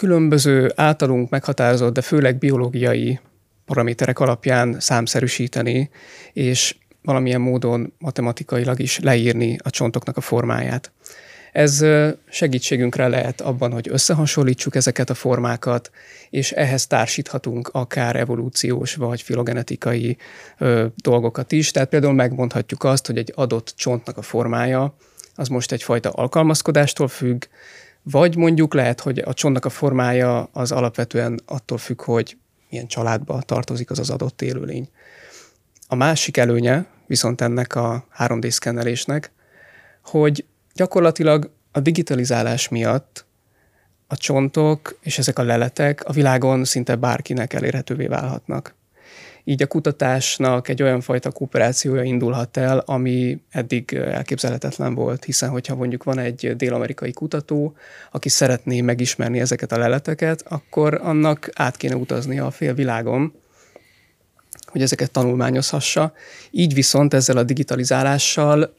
különböző 0.00 0.72
általunk 0.74 1.30
meghatározott, 1.30 1.94
de 1.94 2.00
főleg 2.00 2.38
biológiai 2.38 3.20
paraméterek 3.64 4.18
alapján 4.18 4.76
számszerűsíteni, 4.80 5.90
és 6.32 6.76
valamilyen 7.02 7.40
módon 7.40 7.92
matematikailag 7.98 8.80
is 8.80 8.98
leírni 8.98 9.56
a 9.62 9.70
csontoknak 9.70 10.16
a 10.16 10.20
formáját. 10.20 10.92
Ez 11.52 11.84
segítségünkre 12.28 13.08
lehet 13.08 13.40
abban, 13.40 13.72
hogy 13.72 13.88
összehasonlítsuk 13.90 14.74
ezeket 14.74 15.10
a 15.10 15.14
formákat, 15.14 15.90
és 16.30 16.52
ehhez 16.52 16.86
társíthatunk 16.86 17.68
akár 17.72 18.16
evolúciós 18.16 18.94
vagy 18.94 19.22
filogenetikai 19.22 20.16
ö, 20.58 20.86
dolgokat 20.96 21.52
is. 21.52 21.70
Tehát 21.70 21.88
például 21.88 22.14
megmondhatjuk 22.14 22.84
azt, 22.84 23.06
hogy 23.06 23.18
egy 23.18 23.32
adott 23.34 23.72
csontnak 23.76 24.16
a 24.16 24.22
formája 24.22 24.94
az 25.34 25.48
most 25.48 25.72
egyfajta 25.72 26.10
alkalmazkodástól 26.10 27.08
függ, 27.08 27.44
vagy 28.02 28.36
mondjuk 28.36 28.74
lehet, 28.74 29.00
hogy 29.00 29.18
a 29.18 29.34
csontnak 29.34 29.64
a 29.64 29.70
formája 29.70 30.42
az 30.52 30.72
alapvetően 30.72 31.40
attól 31.46 31.78
függ, 31.78 32.02
hogy 32.02 32.36
milyen 32.70 32.86
családba 32.86 33.42
tartozik 33.42 33.90
az 33.90 33.98
az 33.98 34.10
adott 34.10 34.42
élőlény. 34.42 34.88
A 35.88 35.94
másik 35.94 36.36
előnye 36.36 36.86
viszont 37.06 37.40
ennek 37.40 37.74
a 37.74 38.04
3D 38.18 38.50
szkennelésnek, 38.50 39.32
hogy 40.04 40.44
gyakorlatilag 40.74 41.50
a 41.72 41.80
digitalizálás 41.80 42.68
miatt 42.68 43.26
a 44.06 44.16
csontok 44.16 44.98
és 45.00 45.18
ezek 45.18 45.38
a 45.38 45.42
leletek 45.42 46.04
a 46.04 46.12
világon 46.12 46.64
szinte 46.64 46.96
bárkinek 46.96 47.52
elérhetővé 47.52 48.06
válhatnak. 48.06 48.74
Így 49.44 49.62
a 49.62 49.66
kutatásnak 49.66 50.68
egy 50.68 50.82
olyan 50.82 51.00
fajta 51.00 51.30
kooperációja 51.30 52.02
indulhat 52.02 52.56
el, 52.56 52.78
ami 52.78 53.40
eddig 53.50 53.92
elképzelhetetlen 53.92 54.94
volt, 54.94 55.24
hiszen 55.24 55.48
hogyha 55.48 55.74
mondjuk 55.74 56.04
van 56.04 56.18
egy 56.18 56.56
dél-amerikai 56.56 57.12
kutató, 57.12 57.74
aki 58.10 58.28
szeretné 58.28 58.80
megismerni 58.80 59.40
ezeket 59.40 59.72
a 59.72 59.78
leleteket, 59.78 60.44
akkor 60.48 61.00
annak 61.02 61.50
át 61.54 61.76
kéne 61.76 61.96
utaznia 61.96 62.46
a 62.46 62.50
fél 62.50 62.74
világon, 62.74 63.32
hogy 64.64 64.82
ezeket 64.82 65.10
tanulmányozhassa. 65.10 66.12
Így 66.50 66.74
viszont 66.74 67.14
ezzel 67.14 67.36
a 67.36 67.42
digitalizálással 67.42 68.74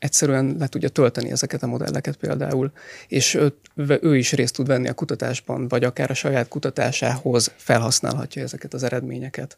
egyszerűen 0.00 0.56
le 0.58 0.66
tudja 0.66 0.88
tölteni 0.88 1.30
ezeket 1.30 1.62
a 1.62 1.66
modelleket 1.66 2.16
például, 2.16 2.72
és 3.08 3.34
ő, 3.34 3.52
ő 4.00 4.16
is 4.16 4.32
részt 4.32 4.54
tud 4.54 4.66
venni 4.66 4.88
a 4.88 4.94
kutatásban, 4.94 5.68
vagy 5.68 5.84
akár 5.84 6.10
a 6.10 6.14
saját 6.14 6.48
kutatásához 6.48 7.52
felhasználhatja 7.56 8.42
ezeket 8.42 8.74
az 8.74 8.82
eredményeket. 8.82 9.56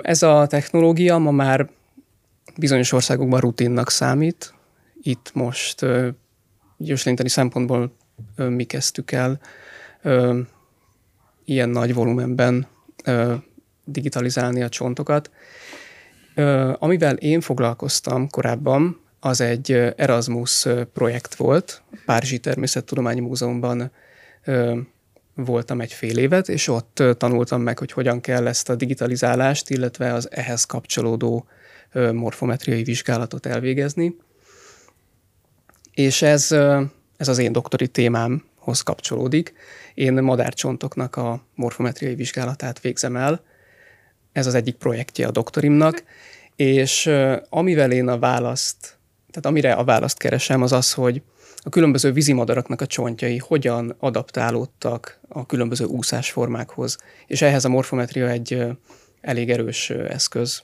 Ez 0.00 0.22
a 0.22 0.46
technológia 0.46 1.18
ma 1.18 1.30
már 1.30 1.68
bizonyos 2.56 2.92
országokban 2.92 3.40
rutinnak 3.40 3.90
számít. 3.90 4.54
Itt 5.02 5.30
most 5.34 5.86
jóslintani 6.76 7.28
szempontból 7.28 7.96
mi 8.36 8.64
kezdtük 8.64 9.12
el 9.12 9.40
ilyen 11.44 11.68
nagy 11.68 11.94
volumenben 11.94 12.66
digitalizálni 13.84 14.62
a 14.62 14.68
csontokat. 14.68 15.30
Amivel 16.78 17.16
én 17.16 17.40
foglalkoztam 17.40 18.28
korábban, 18.28 19.00
az 19.20 19.40
egy 19.40 19.72
Erasmus 19.96 20.66
projekt 20.92 21.34
volt. 21.34 21.82
Párizsi 22.04 22.38
Természettudományi 22.38 23.20
Múzeumban 23.20 23.90
voltam 25.34 25.80
egy 25.80 25.92
fél 25.92 26.18
évet, 26.18 26.48
és 26.48 26.68
ott 26.68 27.02
tanultam 27.18 27.62
meg, 27.62 27.78
hogy 27.78 27.92
hogyan 27.92 28.20
kell 28.20 28.46
ezt 28.46 28.68
a 28.68 28.74
digitalizálást, 28.74 29.70
illetve 29.70 30.12
az 30.12 30.28
ehhez 30.30 30.64
kapcsolódó 30.64 31.46
morfometriai 32.12 32.82
vizsgálatot 32.82 33.46
elvégezni. 33.46 34.16
És 35.94 36.22
ez, 36.22 36.52
ez 37.16 37.28
az 37.28 37.38
én 37.38 37.52
doktori 37.52 37.88
témámhoz 37.88 38.80
kapcsolódik. 38.80 39.52
Én 39.94 40.12
madárcsontoknak 40.12 41.16
a 41.16 41.44
morfometriai 41.54 42.14
vizsgálatát 42.14 42.80
végzem 42.80 43.16
el, 43.16 43.40
ez 44.36 44.46
az 44.46 44.54
egyik 44.54 44.74
projektje 44.74 45.26
a 45.26 45.30
doktorimnak, 45.30 46.04
és 46.56 47.10
amivel 47.48 47.90
én 47.90 48.08
a 48.08 48.18
választ, 48.18 48.98
tehát 49.30 49.46
amire 49.46 49.72
a 49.72 49.84
választ 49.84 50.18
keresem, 50.18 50.62
az 50.62 50.72
az, 50.72 50.92
hogy 50.92 51.22
a 51.56 51.68
különböző 51.68 52.12
vízimadaraknak 52.12 52.80
a 52.80 52.86
csontjai 52.86 53.38
hogyan 53.38 53.94
adaptálódtak 53.98 55.20
a 55.28 55.46
különböző 55.46 55.84
úszásformákhoz, 55.84 56.98
és 57.26 57.42
ehhez 57.42 57.64
a 57.64 57.68
morfometria 57.68 58.28
egy 58.28 58.66
elég 59.20 59.50
erős 59.50 59.90
eszköz. 59.90 60.62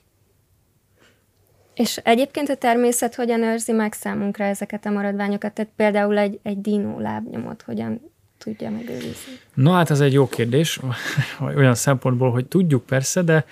És 1.75 1.97
egyébként 1.97 2.49
a 2.49 2.57
természet 2.57 3.15
hogyan 3.15 3.43
őrzi 3.43 3.73
meg 3.73 3.93
számunkra 3.93 4.45
ezeket 4.45 4.87
a 4.87 4.91
maradványokat? 4.91 5.53
Tehát 5.53 5.73
például 5.77 6.19
egy, 6.19 6.41
egy 6.43 6.61
dinó 6.61 6.99
lábnyomot 6.99 7.63
hogyan 7.63 8.12
tudja 8.43 8.71
megőrizni? 8.71 9.33
Na 9.55 9.73
hát 9.73 9.91
ez 9.91 10.01
egy 10.01 10.13
jó 10.13 10.29
kérdés, 10.29 10.81
olyan 11.57 11.75
szempontból, 11.75 12.31
hogy 12.31 12.47
tudjuk 12.47 12.87
persze, 12.87 13.23
de 13.23 13.45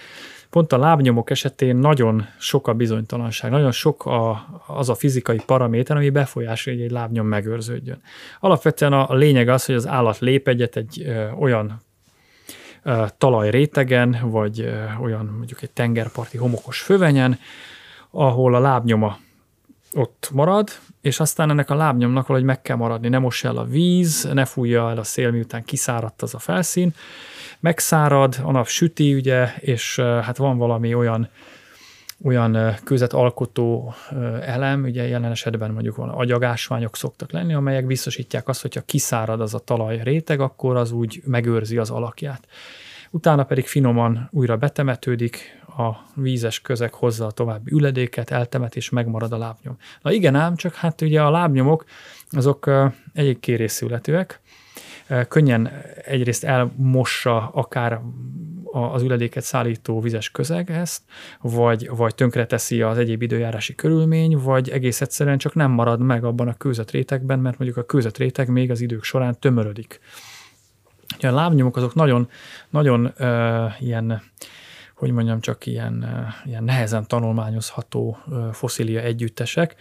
pont 0.51 0.73
a 0.73 0.79
lábnyomok 0.79 1.31
esetén 1.31 1.77
nagyon 1.77 2.27
sok 2.39 2.69
a 2.69 2.75
bizonytalanság, 2.75 3.51
nagyon 3.51 3.73
sok 3.73 4.07
a, 4.07 4.47
az 4.67 4.89
a 4.89 4.95
fizikai 4.95 5.41
paraméter, 5.47 5.97
ami 5.97 6.11
befolyásolja, 6.11 6.79
hogy 6.79 6.89
egy 6.89 6.93
lábnyom 6.93 7.27
megőrződjön. 7.27 8.03
Alapvetően 8.41 8.93
a, 8.93 9.15
lényeg 9.15 9.49
az, 9.49 9.65
hogy 9.65 9.75
az 9.75 9.87
állat 9.87 10.19
lép 10.19 10.49
egyet 10.49 10.77
egy 10.77 11.03
ö, 11.07 11.31
olyan 11.31 11.83
ö, 12.83 13.05
talajrétegen, 13.19 14.19
vagy 14.23 14.61
ö, 14.61 14.85
olyan 15.03 15.35
mondjuk 15.37 15.63
egy 15.63 15.71
tengerparti 15.71 16.37
homokos 16.37 16.81
fövenyen, 16.81 17.39
ahol 18.11 18.55
a 18.55 18.61
lábnyoma 18.61 19.19
ott 19.97 20.31
marad, 20.33 20.69
és 21.01 21.21
aztán 21.21 21.51
ennek 21.51 21.71
a 21.71 21.75
lábnyomnak 21.75 22.27
valahogy 22.27 22.49
meg 22.49 22.63
kell 22.63 22.77
maradni, 22.77 23.09
ne 23.09 23.19
mossa 23.19 23.49
el 23.49 23.57
a 23.57 23.65
víz, 23.65 24.29
ne 24.33 24.45
fújja 24.45 24.91
el 24.91 24.99
a 24.99 25.05
szél, 25.05 25.31
miután 25.31 25.65
kiszáradt 25.65 26.23
az 26.23 26.35
a 26.35 26.39
felszín, 26.39 26.95
megszárad, 27.61 28.37
a 28.43 28.51
nap 28.51 28.67
süti, 28.67 29.15
ugye, 29.15 29.55
és 29.59 30.01
hát 30.01 30.37
van 30.37 30.59
valami 30.59 30.95
olyan 30.95 31.29
olyan 32.25 32.75
közet 32.85 33.13
alkotó 33.13 33.95
elem, 34.41 34.83
ugye 34.83 35.09
jelen 35.09 35.31
esetben 35.31 35.71
mondjuk 35.71 35.97
van 35.97 36.09
agyagásványok 36.09 36.97
szoktak 36.97 37.33
lenni, 37.33 37.55
amelyek 37.55 37.87
biztosítják 37.87 38.49
azt, 38.49 38.63
hogyha 38.63 38.81
kiszárad 38.81 39.41
az 39.41 39.55
a 39.55 39.59
talaj 39.59 40.01
réteg, 40.03 40.41
akkor 40.41 40.77
az 40.77 40.93
úgy 40.93 41.23
megőrzi 41.25 41.77
az 41.77 41.91
alakját. 41.91 42.47
Utána 43.11 43.45
pedig 43.45 43.67
finoman 43.67 44.29
újra 44.33 44.57
betemetődik, 44.57 45.60
a 45.77 46.05
vízes 46.15 46.61
közeg 46.61 46.95
hozza 46.95 47.27
a 47.27 47.31
további 47.31 47.71
üledéket, 47.73 48.31
eltemet, 48.31 48.77
és 48.77 48.91
megmarad 48.91 49.33
a 49.33 49.39
lábnyom. 49.39 49.77
Na 50.03 50.13
igen 50.13 50.35
ám, 50.35 50.57
csak 50.57 50.75
hát 50.75 51.01
ugye 51.01 51.23
a 51.23 51.31
lábnyomok 51.31 51.85
azok 52.31 52.71
egyik 53.13 53.41
kérészületűek, 53.41 54.41
könnyen 55.29 55.71
egyrészt 56.05 56.45
elmossa 56.45 57.49
akár 57.49 58.01
az 58.73 59.03
üledéket 59.03 59.43
szállító 59.43 60.01
vizes 60.01 60.31
közeg 60.31 60.71
ezt, 60.71 61.03
vagy, 61.41 61.89
vagy 61.89 62.15
tönkreteszi 62.15 62.83
az 62.83 62.99
egyéb 62.99 63.23
időjárási 63.23 63.75
körülmény, 63.75 64.37
vagy 64.37 64.69
egész 64.69 65.01
egyszerűen 65.01 65.39
csak 65.39 65.55
nem 65.55 65.71
marad 65.71 66.01
meg 66.01 66.25
abban 66.25 66.49
a 66.49 66.55
kőzetrétegben, 66.55 67.39
mert 67.39 67.59
mondjuk 67.59 67.79
a 67.79 67.87
kőzetréteg 67.87 68.49
még 68.49 68.71
az 68.71 68.81
idők 68.81 69.03
során 69.03 69.37
tömörödik. 69.39 70.01
A 71.21 71.31
lábnyomok 71.31 71.77
azok 71.77 71.95
nagyon, 71.95 72.29
nagyon 72.71 73.13
uh, 73.19 73.83
ilyen 73.83 74.23
hogy 75.01 75.11
mondjam, 75.11 75.41
csak 75.41 75.67
ilyen, 75.67 76.07
ilyen 76.45 76.65
nehezen 76.65 77.07
tanulmányozható 77.07 78.19
foszilia 78.53 79.01
együttesek. 79.01 79.75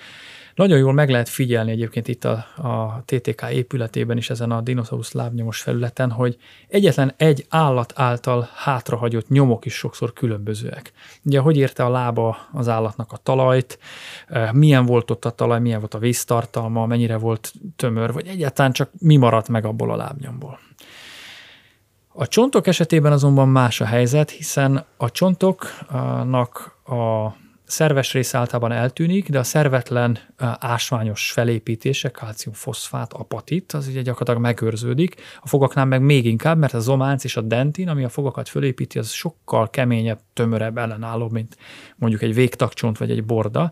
Nagyon 0.55 0.77
jól 0.77 0.93
meg 0.93 1.09
lehet 1.09 1.29
figyelni 1.29 1.71
egyébként 1.71 2.07
itt 2.07 2.25
a, 2.25 2.45
a 2.55 3.03
TTK 3.05 3.45
épületében 3.51 4.17
is 4.17 4.29
ezen 4.29 4.51
a 4.51 4.61
dinoszaurusz 4.61 5.11
lábnyomos 5.11 5.61
felületen, 5.61 6.11
hogy 6.11 6.37
egyetlen 6.67 7.13
egy 7.17 7.45
állat 7.49 7.93
által 7.95 8.49
hátrahagyott 8.55 9.29
nyomok 9.29 9.65
is 9.65 9.73
sokszor 9.73 10.13
különbözőek. 10.13 10.91
Ugye, 11.23 11.39
hogy 11.39 11.57
érte 11.57 11.85
a 11.85 11.89
lába 11.89 12.37
az 12.51 12.67
állatnak 12.67 13.11
a 13.11 13.17
talajt, 13.17 13.79
milyen 14.51 14.85
volt 14.85 15.11
ott 15.11 15.25
a 15.25 15.29
talaj, 15.29 15.59
milyen 15.59 15.79
volt 15.79 15.93
a 15.93 15.99
víztartalma, 15.99 16.85
mennyire 16.85 17.17
volt 17.17 17.53
tömör, 17.75 18.13
vagy 18.13 18.27
egyáltalán 18.27 18.71
csak 18.71 18.89
mi 18.99 19.15
maradt 19.15 19.49
meg 19.49 19.65
abból 19.65 19.91
a 19.91 19.95
lábnyomból. 19.95 20.59
A 22.21 22.27
csontok 22.27 22.67
esetében 22.67 23.11
azonban 23.11 23.47
más 23.47 23.81
a 23.81 23.85
helyzet, 23.85 24.29
hiszen 24.29 24.85
a 24.97 25.11
csontoknak 25.11 26.77
a 26.85 27.35
szerves 27.65 28.13
rész 28.13 28.33
általában 28.33 28.71
eltűnik, 28.71 29.29
de 29.29 29.39
a 29.39 29.43
szervetlen 29.43 30.19
ásványos 30.59 31.31
felépítése, 31.31 32.09
kalciumfoszfát, 32.09 33.13
apatit, 33.13 33.71
az 33.71 33.87
ugye 33.87 34.01
gyakorlatilag 34.01 34.41
megőrződik. 34.41 35.15
A 35.41 35.47
fogaknál 35.47 35.85
meg 35.85 36.01
még 36.01 36.25
inkább, 36.25 36.57
mert 36.57 36.73
a 36.73 36.79
zománc 36.79 37.23
és 37.23 37.37
a 37.37 37.41
dentin, 37.41 37.89
ami 37.89 38.03
a 38.03 38.09
fogakat 38.09 38.49
fölépíti, 38.49 38.99
az 38.99 39.09
sokkal 39.09 39.69
keményebb, 39.69 40.19
tömörebb, 40.33 40.77
ellenálló, 40.77 41.29
mint 41.29 41.57
mondjuk 41.95 42.21
egy 42.21 42.33
végtagcsont 42.33 42.97
vagy 42.97 43.11
egy 43.11 43.25
borda. 43.25 43.71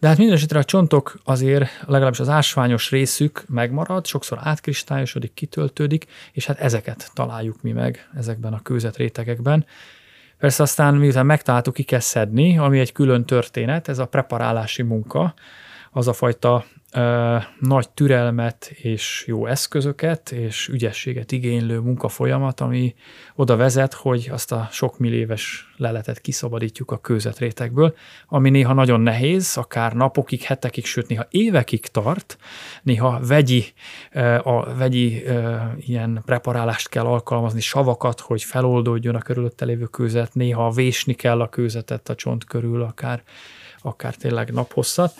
De 0.00 0.08
hát 0.08 0.18
minden 0.18 0.36
esetre 0.36 0.58
a 0.58 0.64
csontok 0.64 1.20
azért 1.24 1.84
legalábbis 1.86 2.20
az 2.20 2.28
ásványos 2.28 2.90
részük 2.90 3.44
megmarad, 3.48 4.06
sokszor 4.06 4.38
átkristályosodik, 4.42 5.34
kitöltődik, 5.34 6.06
és 6.32 6.46
hát 6.46 6.58
ezeket 6.58 7.10
találjuk 7.14 7.62
mi 7.62 7.72
meg 7.72 8.08
ezekben 8.16 8.52
a 8.52 8.62
kőzet 8.62 8.96
rétegekben. 8.96 9.66
Persze 10.38 10.62
aztán 10.62 10.94
miután 10.94 11.26
megtaláltuk, 11.26 11.74
ki 11.74 11.82
kell 11.82 12.00
szedni, 12.00 12.58
ami 12.58 12.78
egy 12.78 12.92
külön 12.92 13.24
történet, 13.24 13.88
ez 13.88 13.98
a 13.98 14.06
preparálási 14.06 14.82
munka, 14.82 15.34
az 15.90 16.08
a 16.08 16.12
fajta 16.12 16.64
nagy 17.60 17.88
türelmet 17.94 18.64
és 18.64 19.24
jó 19.26 19.46
eszközöket 19.46 20.30
és 20.30 20.68
ügyességet 20.68 21.32
igénylő 21.32 21.78
munkafolyamat, 21.78 22.60
ami 22.60 22.94
oda 23.34 23.56
vezet, 23.56 23.94
hogy 23.94 24.28
azt 24.32 24.52
a 24.52 24.68
sok 24.70 24.98
milléves 24.98 25.72
leletet 25.76 26.20
kiszabadítjuk 26.20 26.90
a 26.90 26.98
kőzetrétekből, 26.98 27.94
ami 28.26 28.50
néha 28.50 28.72
nagyon 28.72 29.00
nehéz, 29.00 29.56
akár 29.56 29.92
napokig, 29.92 30.42
hetekig, 30.42 30.84
sőt 30.84 31.08
néha 31.08 31.26
évekig 31.30 31.86
tart, 31.86 32.38
néha 32.82 33.20
vegyi, 33.26 33.64
a 34.42 34.74
vegyi 34.74 35.24
ilyen 35.78 36.22
preparálást 36.24 36.88
kell 36.88 37.04
alkalmazni, 37.04 37.60
savakat, 37.60 38.20
hogy 38.20 38.42
feloldódjon 38.42 39.14
a 39.14 39.20
körülötte 39.22 39.64
lévő 39.64 39.84
kőzet, 39.84 40.34
néha 40.34 40.70
vésni 40.70 41.14
kell 41.14 41.40
a 41.40 41.48
kőzetet 41.48 42.08
a 42.08 42.14
csont 42.14 42.44
körül, 42.44 42.82
akár, 42.82 43.22
akár 43.82 44.14
tényleg 44.14 44.52
naphosszat. 44.52 45.12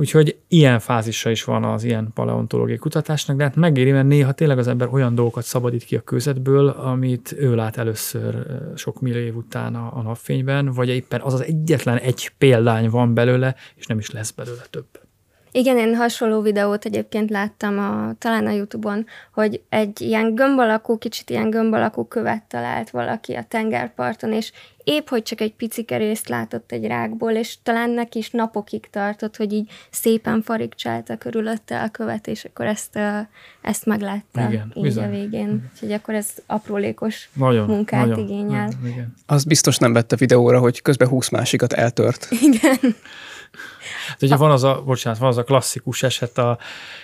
Úgyhogy 0.00 0.36
ilyen 0.48 0.78
fázisa 0.78 1.30
is 1.30 1.44
van 1.44 1.64
az 1.64 1.84
ilyen 1.84 2.10
paleontológiai 2.14 2.78
kutatásnak, 2.78 3.36
de 3.36 3.42
hát 3.42 3.56
megéri, 3.56 3.92
mert 3.92 4.06
néha 4.06 4.32
tényleg 4.32 4.58
az 4.58 4.66
ember 4.66 4.88
olyan 4.92 5.14
dolgokat 5.14 5.44
szabadít 5.44 5.84
ki 5.84 5.96
a 5.96 6.00
közetből, 6.00 6.68
amit 6.68 7.34
ő 7.38 7.54
lát 7.54 7.76
először 7.76 8.46
sok 8.76 9.00
millió 9.00 9.20
év 9.20 9.36
után 9.36 9.74
a, 9.74 9.96
a 9.96 10.02
napfényben, 10.02 10.72
vagy 10.72 10.88
éppen 10.88 11.20
az 11.20 11.34
az 11.34 11.44
egyetlen 11.44 11.98
egy 11.98 12.32
példány 12.38 12.90
van 12.90 13.14
belőle, 13.14 13.54
és 13.74 13.86
nem 13.86 13.98
is 13.98 14.10
lesz 14.10 14.30
belőle 14.30 14.62
több. 14.70 14.99
Igen, 15.52 15.78
én 15.78 15.96
hasonló 15.96 16.40
videót 16.40 16.84
egyébként 16.84 17.30
láttam 17.30 17.78
a, 17.78 18.14
talán 18.18 18.46
a 18.46 18.50
Youtube-on, 18.50 19.06
hogy 19.32 19.62
egy 19.68 20.00
ilyen 20.00 20.34
gömbalakú, 20.34 20.98
kicsit 20.98 21.30
ilyen 21.30 21.50
gömbalakú 21.50 22.04
követ 22.04 22.42
talált 22.42 22.90
valaki 22.90 23.34
a 23.34 23.44
tengerparton, 23.48 24.32
és 24.32 24.52
épp, 24.84 25.08
hogy 25.08 25.22
csak 25.22 25.40
egy 25.40 25.54
pici 25.54 25.84
részt 25.88 26.28
látott 26.28 26.72
egy 26.72 26.86
rákból, 26.86 27.32
és 27.32 27.56
talán 27.62 27.90
neki 27.90 28.18
is 28.18 28.30
napokig 28.30 28.90
tartott, 28.90 29.36
hogy 29.36 29.52
így 29.52 29.70
szépen 29.90 30.42
farigcsálta 30.42 31.16
körülötte 31.16 31.82
a 31.82 31.88
követ, 31.88 32.26
és 32.26 32.44
akkor 32.44 32.66
ezt, 32.66 32.98
ezt 33.60 33.86
meglátta 33.86 34.48
igen, 34.48 34.72
így 34.74 34.82
bizony. 34.82 35.04
a 35.04 35.10
végén. 35.10 35.70
Úgyhogy 35.72 35.92
akkor 35.92 36.14
ez 36.14 36.28
aprólékos 36.46 37.28
nagyon, 37.32 37.66
munkát 37.66 38.06
nagyon, 38.06 38.24
igényel. 38.24 38.64
Nagyon, 38.64 38.86
igen. 38.86 39.14
Az 39.26 39.44
biztos 39.44 39.78
nem 39.78 39.92
vette 39.92 40.16
videóra, 40.16 40.58
hogy 40.58 40.82
közben 40.82 41.08
20 41.08 41.28
másikat 41.28 41.72
eltört. 41.72 42.28
Igen. 42.30 42.94
Hát 44.10 44.22
ugye 44.22 44.36
van 44.36 44.50
az 44.50 44.64
a, 44.64 44.82
bocsánat, 44.84 45.18
van 45.18 45.28
az 45.28 45.36
a 45.36 45.44
klasszikus 45.44 46.02
eset 46.02 46.38
a, 46.38 46.58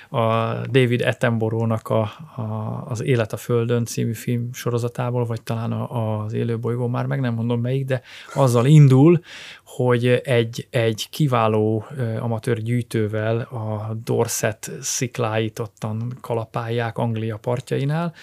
a 0.08 0.52
David 0.70 1.02
Attenborough-nak 1.02 1.88
a, 1.88 2.00
a, 2.36 2.84
az 2.88 3.02
Élet 3.02 3.32
a 3.32 3.36
Földön 3.36 3.84
című 3.84 4.12
film 4.12 4.52
sorozatából, 4.52 5.24
vagy 5.24 5.42
talán 5.42 5.72
a, 5.72 6.22
az 6.22 6.32
Élőbolygó, 6.32 6.86
már 6.86 7.06
meg 7.06 7.20
nem 7.20 7.34
mondom 7.34 7.60
melyik, 7.60 7.84
de 7.84 8.02
azzal 8.34 8.66
indul, 8.66 9.20
hogy 9.64 10.06
egy, 10.06 10.66
egy 10.70 11.06
kiváló 11.10 11.86
amatőr 12.20 12.62
gyűjtővel 12.62 13.40
a 13.40 13.94
Dorset 14.04 14.70
szikláit 14.80 15.58
ottan 15.58 16.18
kalapálják 16.20 16.98
Anglia 16.98 17.36
partjainál, 17.36 18.14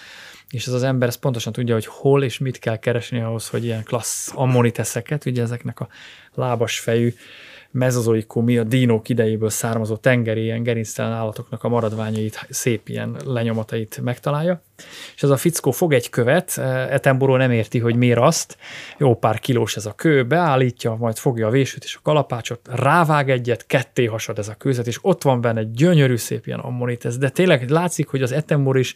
és 0.50 0.66
ez 0.66 0.72
az 0.72 0.82
ember 0.82 1.08
ezt 1.08 1.20
pontosan 1.20 1.52
tudja, 1.52 1.74
hogy 1.74 1.86
hol 1.86 2.22
és 2.24 2.38
mit 2.38 2.58
kell 2.58 2.76
keresni 2.76 3.20
ahhoz, 3.20 3.48
hogy 3.48 3.64
ilyen 3.64 3.82
klassz 3.82 4.32
ammoniteszeket, 4.34 5.24
ugye 5.24 5.42
ezeknek 5.42 5.80
a 5.80 5.88
lábas 6.34 6.78
fejű 6.78 7.14
mezozoikumi, 7.74 8.58
a 8.58 8.62
dínók 8.62 9.08
idejéből 9.08 9.50
származó 9.50 9.96
tengeri 9.96 10.42
ilyen 10.42 10.62
gerinctelen 10.62 11.12
állatoknak 11.12 11.64
a 11.64 11.68
maradványait, 11.68 12.46
szép 12.48 12.88
ilyen 12.88 13.16
lenyomatait 13.24 14.00
megtalálja. 14.02 14.62
És 15.14 15.22
ez 15.22 15.30
a 15.30 15.36
fickó 15.36 15.70
fog 15.70 15.92
egy 15.92 16.10
követ, 16.10 16.58
Etenboró 16.90 17.36
nem 17.36 17.50
érti, 17.50 17.78
hogy 17.78 17.96
miért 17.96 18.18
azt, 18.18 18.56
jó 18.98 19.16
pár 19.16 19.38
kilós 19.38 19.76
ez 19.76 19.86
a 19.86 19.92
kő, 19.92 20.24
beállítja, 20.24 20.94
majd 20.94 21.16
fogja 21.16 21.46
a 21.46 21.50
vésőt 21.50 21.84
és 21.84 21.94
a 21.94 22.00
kalapácsot, 22.02 22.68
rávág 22.72 23.30
egyet, 23.30 23.66
ketté 23.66 24.04
hasad 24.04 24.38
ez 24.38 24.48
a 24.48 24.54
kőzet, 24.54 24.86
és 24.86 24.98
ott 25.02 25.22
van 25.22 25.40
benne 25.40 25.60
egy 25.60 25.70
gyönyörű 25.70 26.16
szép 26.16 26.46
ilyen 26.46 26.58
ammonitesz, 26.58 27.18
de 27.18 27.28
tényleg 27.28 27.70
látszik, 27.70 28.08
hogy 28.08 28.22
az 28.22 28.32
Etenbor 28.32 28.78
is 28.78 28.94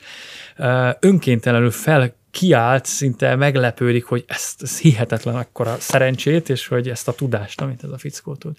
önkéntelenül 1.00 1.70
fel 1.70 2.16
kiállt, 2.38 2.84
szinte 2.84 3.34
meglepődik, 3.34 4.04
hogy 4.04 4.24
ezt, 4.28 4.62
ez 4.62 4.78
hihetetlen 4.78 5.36
akkora 5.36 5.76
szerencsét, 5.78 6.48
és 6.48 6.66
hogy 6.66 6.88
ezt 6.88 7.08
a 7.08 7.12
tudást, 7.12 7.60
amit 7.60 7.84
ez 7.84 7.90
a 7.90 7.98
fickó 7.98 8.34
tud. 8.34 8.56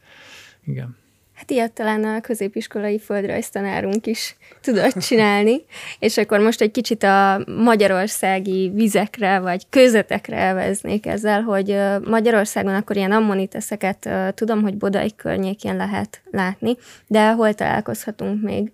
Igen. 0.66 0.98
Hát 1.34 1.52
ilyet 1.52 1.72
talán 1.72 2.04
a 2.04 2.22
középiskolai 2.22 3.00
földrajztanárunk 3.00 4.06
is 4.08 4.36
tudott 4.62 4.98
csinálni, 4.98 5.62
és 6.00 6.18
akkor 6.18 6.40
most 6.40 6.62
egy 6.62 6.72
kicsit 6.72 7.04
a 7.04 7.44
magyarországi 7.46 8.72
vizekre, 8.74 9.40
vagy 9.40 9.70
közetekre 9.70 10.36
elveznék 10.36 11.06
ezzel, 11.06 11.42
hogy 11.42 11.78
Magyarországon 12.06 12.74
akkor 12.74 12.96
ilyen 12.96 13.12
ammoniteszeket 13.12 14.10
tudom, 14.36 14.62
hogy 14.62 14.78
Bodai 14.78 15.16
környékén 15.16 15.76
lehet 15.76 16.22
látni, 16.32 16.78
de 17.08 17.32
hol 17.32 17.54
találkozhatunk 17.54 18.42
még 18.44 18.72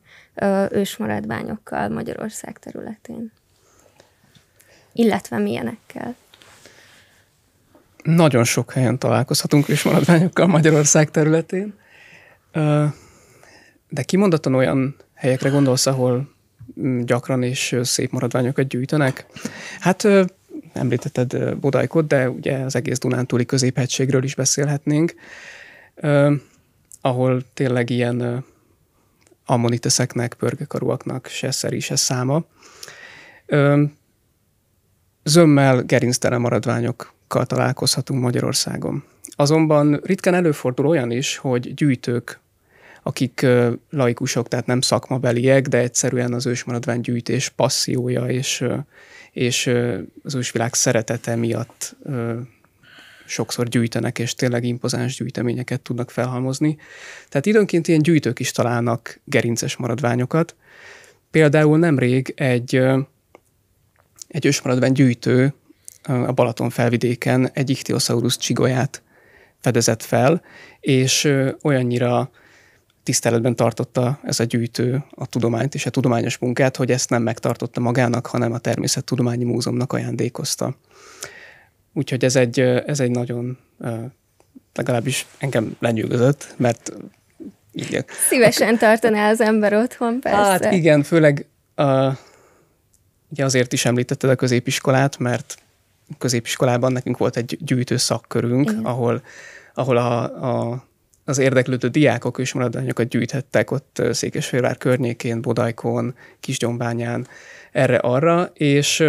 ősmaradványokkal 0.71 1.89
Magyarország 1.89 2.59
területén? 2.59 3.31
Illetve 4.95 5.37
milyenekkel? 5.37 6.15
Nagyon 8.03 8.43
sok 8.43 8.71
helyen 8.71 8.97
találkozhatunk 8.97 9.83
maradványokkal 9.83 10.47
Magyarország 10.47 11.11
területén, 11.11 11.73
de 13.89 14.03
kimondottan 14.05 14.53
olyan 14.53 14.95
helyekre 15.13 15.49
gondolsz, 15.49 15.85
ahol 15.85 16.29
mm, 16.79 17.01
gyakran 17.01 17.43
és 17.43 17.75
szép 17.81 18.11
maradványokat 18.11 18.67
gyűjtenek? 18.67 19.25
Hát 19.79 20.07
említetted 20.73 21.55
Bodajkot, 21.55 22.07
de 22.07 22.29
ugye 22.29 22.57
az 22.57 22.75
egész 22.75 22.99
Dunántúli 22.99 23.45
középhegységről 23.45 24.23
is 24.23 24.35
beszélhetnénk, 24.35 25.13
ahol 27.01 27.41
tényleg 27.53 27.89
ilyen 27.89 28.45
ammoniteszeknek, 29.45 30.33
pörgekarúaknak 30.33 31.27
se 31.27 31.51
szeri, 31.51 31.79
se 31.79 31.95
száma 31.95 32.45
zömmel 35.27 35.83
gerinctelen 35.83 36.41
maradványokkal 36.41 37.45
találkozhatunk 37.45 38.21
Magyarországon. 38.21 39.03
Azonban 39.35 39.99
ritkán 40.03 40.33
előfordul 40.33 40.85
olyan 40.85 41.11
is, 41.11 41.37
hogy 41.37 41.73
gyűjtők, 41.73 42.39
akik 43.03 43.45
laikusok, 43.89 44.47
tehát 44.47 44.65
nem 44.65 44.81
szakmabeliek, 44.81 45.67
de 45.67 45.77
egyszerűen 45.77 46.33
az 46.33 46.45
ősmaradványgyűjtés 46.45 47.49
passziója 47.49 48.25
és, 48.25 48.63
és 49.31 49.71
az 50.23 50.35
ősvilág 50.35 50.73
szeretete 50.73 51.35
miatt 51.35 51.95
sokszor 53.25 53.67
gyűjtenek, 53.67 54.19
és 54.19 54.33
tényleg 54.33 54.63
impozáns 54.63 55.15
gyűjteményeket 55.15 55.81
tudnak 55.81 56.11
felhalmozni. 56.11 56.77
Tehát 57.29 57.45
időnként 57.45 57.87
ilyen 57.87 58.01
gyűjtők 58.01 58.39
is 58.39 58.51
találnak 58.51 59.19
gerinces 59.23 59.75
maradványokat. 59.75 60.55
Például 61.31 61.77
nemrég 61.77 62.33
egy 62.35 62.81
egy 64.35 64.45
ősmaradvány 64.45 64.91
gyűjtő 64.91 65.53
a 66.03 66.31
Balaton 66.31 66.69
felvidéken 66.69 67.49
egy 67.53 67.69
Ichthyosaurus 67.69 68.37
csigolyát 68.37 69.01
fedezett 69.61 70.03
fel, 70.03 70.41
és 70.79 71.33
olyannyira 71.61 72.29
tiszteletben 73.03 73.55
tartotta 73.55 74.19
ez 74.23 74.39
a 74.39 74.43
gyűjtő 74.43 75.03
a 75.09 75.25
tudományt 75.25 75.75
és 75.75 75.85
a 75.85 75.89
tudományos 75.89 76.37
munkát, 76.37 76.75
hogy 76.75 76.91
ezt 76.91 77.09
nem 77.09 77.21
megtartotta 77.21 77.79
magának, 77.79 78.25
hanem 78.25 78.51
a 78.51 78.57
Természettudományi 78.57 79.43
Múzeumnak 79.43 79.93
ajándékozta. 79.93 80.77
Úgyhogy 81.93 82.25
ez 82.25 82.35
egy, 82.35 82.59
ez 82.59 82.99
egy 82.99 83.11
nagyon, 83.11 83.57
legalábbis 84.73 85.25
engem 85.37 85.75
lenyűgözött, 85.79 86.53
mert 86.57 86.91
igen. 87.71 88.05
Szívesen 88.29 88.77
tartaná 88.77 89.29
az 89.29 89.41
ember 89.41 89.73
otthon, 89.73 90.19
persze. 90.19 90.37
Hát 90.39 90.71
igen, 90.71 91.03
főleg 91.03 91.47
a, 91.75 92.11
Ugye 93.35 93.45
azért 93.45 93.73
is 93.73 93.85
említetted 93.85 94.29
a 94.29 94.35
középiskolát, 94.35 95.17
mert 95.17 95.57
középiskolában 96.17 96.91
nekünk 96.91 97.17
volt 97.17 97.37
egy 97.37 97.57
gyűjtő 97.61 97.97
szakkörünk, 97.97 98.73
ahol, 98.83 99.21
ahol 99.73 99.97
a, 99.97 100.23
a 100.23 100.83
az 101.27 101.37
érdeklődő 101.37 101.87
diákok 101.87 102.39
és 102.39 102.53
maradványokat 102.53 103.07
gyűjthettek 103.07 103.71
ott 103.71 104.01
Székesfehérvár 104.11 104.77
környékén, 104.77 105.41
Bodajkon, 105.41 106.15
Kisgyombányán, 106.39 107.27
erre-arra, 107.71 108.51
és 108.53 109.03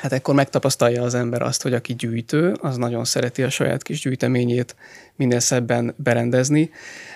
hát 0.00 0.12
ekkor 0.12 0.34
megtapasztalja 0.34 1.02
az 1.02 1.14
ember 1.14 1.42
azt, 1.42 1.62
hogy 1.62 1.74
aki 1.74 1.94
gyűjtő, 1.94 2.52
az 2.60 2.76
nagyon 2.76 3.04
szereti 3.04 3.42
a 3.42 3.50
saját 3.50 3.82
kis 3.82 4.00
gyűjteményét 4.00 4.76
minél 5.16 5.40
szebben 5.40 5.94
berendezni, 5.96 6.70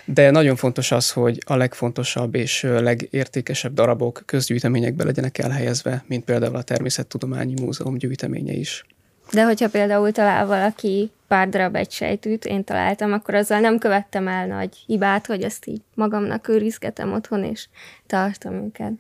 de 0.04 0.30
nagyon 0.30 0.56
fontos 0.56 0.92
az, 0.92 1.10
hogy 1.10 1.38
a 1.46 1.56
legfontosabb 1.56 2.34
és 2.34 2.62
legértékesebb 2.62 3.74
darabok 3.74 4.22
közgyűjteményekbe 4.26 5.04
legyenek 5.04 5.38
elhelyezve, 5.38 6.04
mint 6.06 6.24
például 6.24 6.56
a 6.56 6.62
Természettudományi 6.62 7.54
Múzeum 7.60 7.98
gyűjteménye 7.98 8.52
is. 8.52 8.84
De 9.32 9.44
hogyha 9.44 9.68
például 9.68 10.12
talál 10.12 10.46
valaki 10.46 11.10
pár 11.28 11.48
darab 11.48 11.76
egy 11.76 11.90
sejtűt, 11.90 12.44
én 12.44 12.64
találtam, 12.64 13.12
akkor 13.12 13.34
azzal 13.34 13.60
nem 13.60 13.78
követtem 13.78 14.28
el 14.28 14.46
nagy 14.46 14.76
hibát, 14.86 15.26
hogy 15.26 15.42
ezt 15.42 15.66
így 15.66 15.80
magamnak 15.94 16.48
őrizgetem 16.48 17.12
otthon, 17.12 17.44
és 17.44 17.68
tartom 18.06 18.54
őket. 18.54 18.92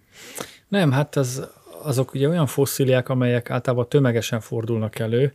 Nem, 0.68 0.92
hát 0.92 1.16
ez, 1.16 1.40
azok 1.82 2.14
ugye 2.14 2.28
olyan 2.28 2.46
fosszíliák, 2.46 3.08
amelyek 3.08 3.50
általában 3.50 3.88
tömegesen 3.88 4.40
fordulnak 4.40 4.98
elő, 4.98 5.32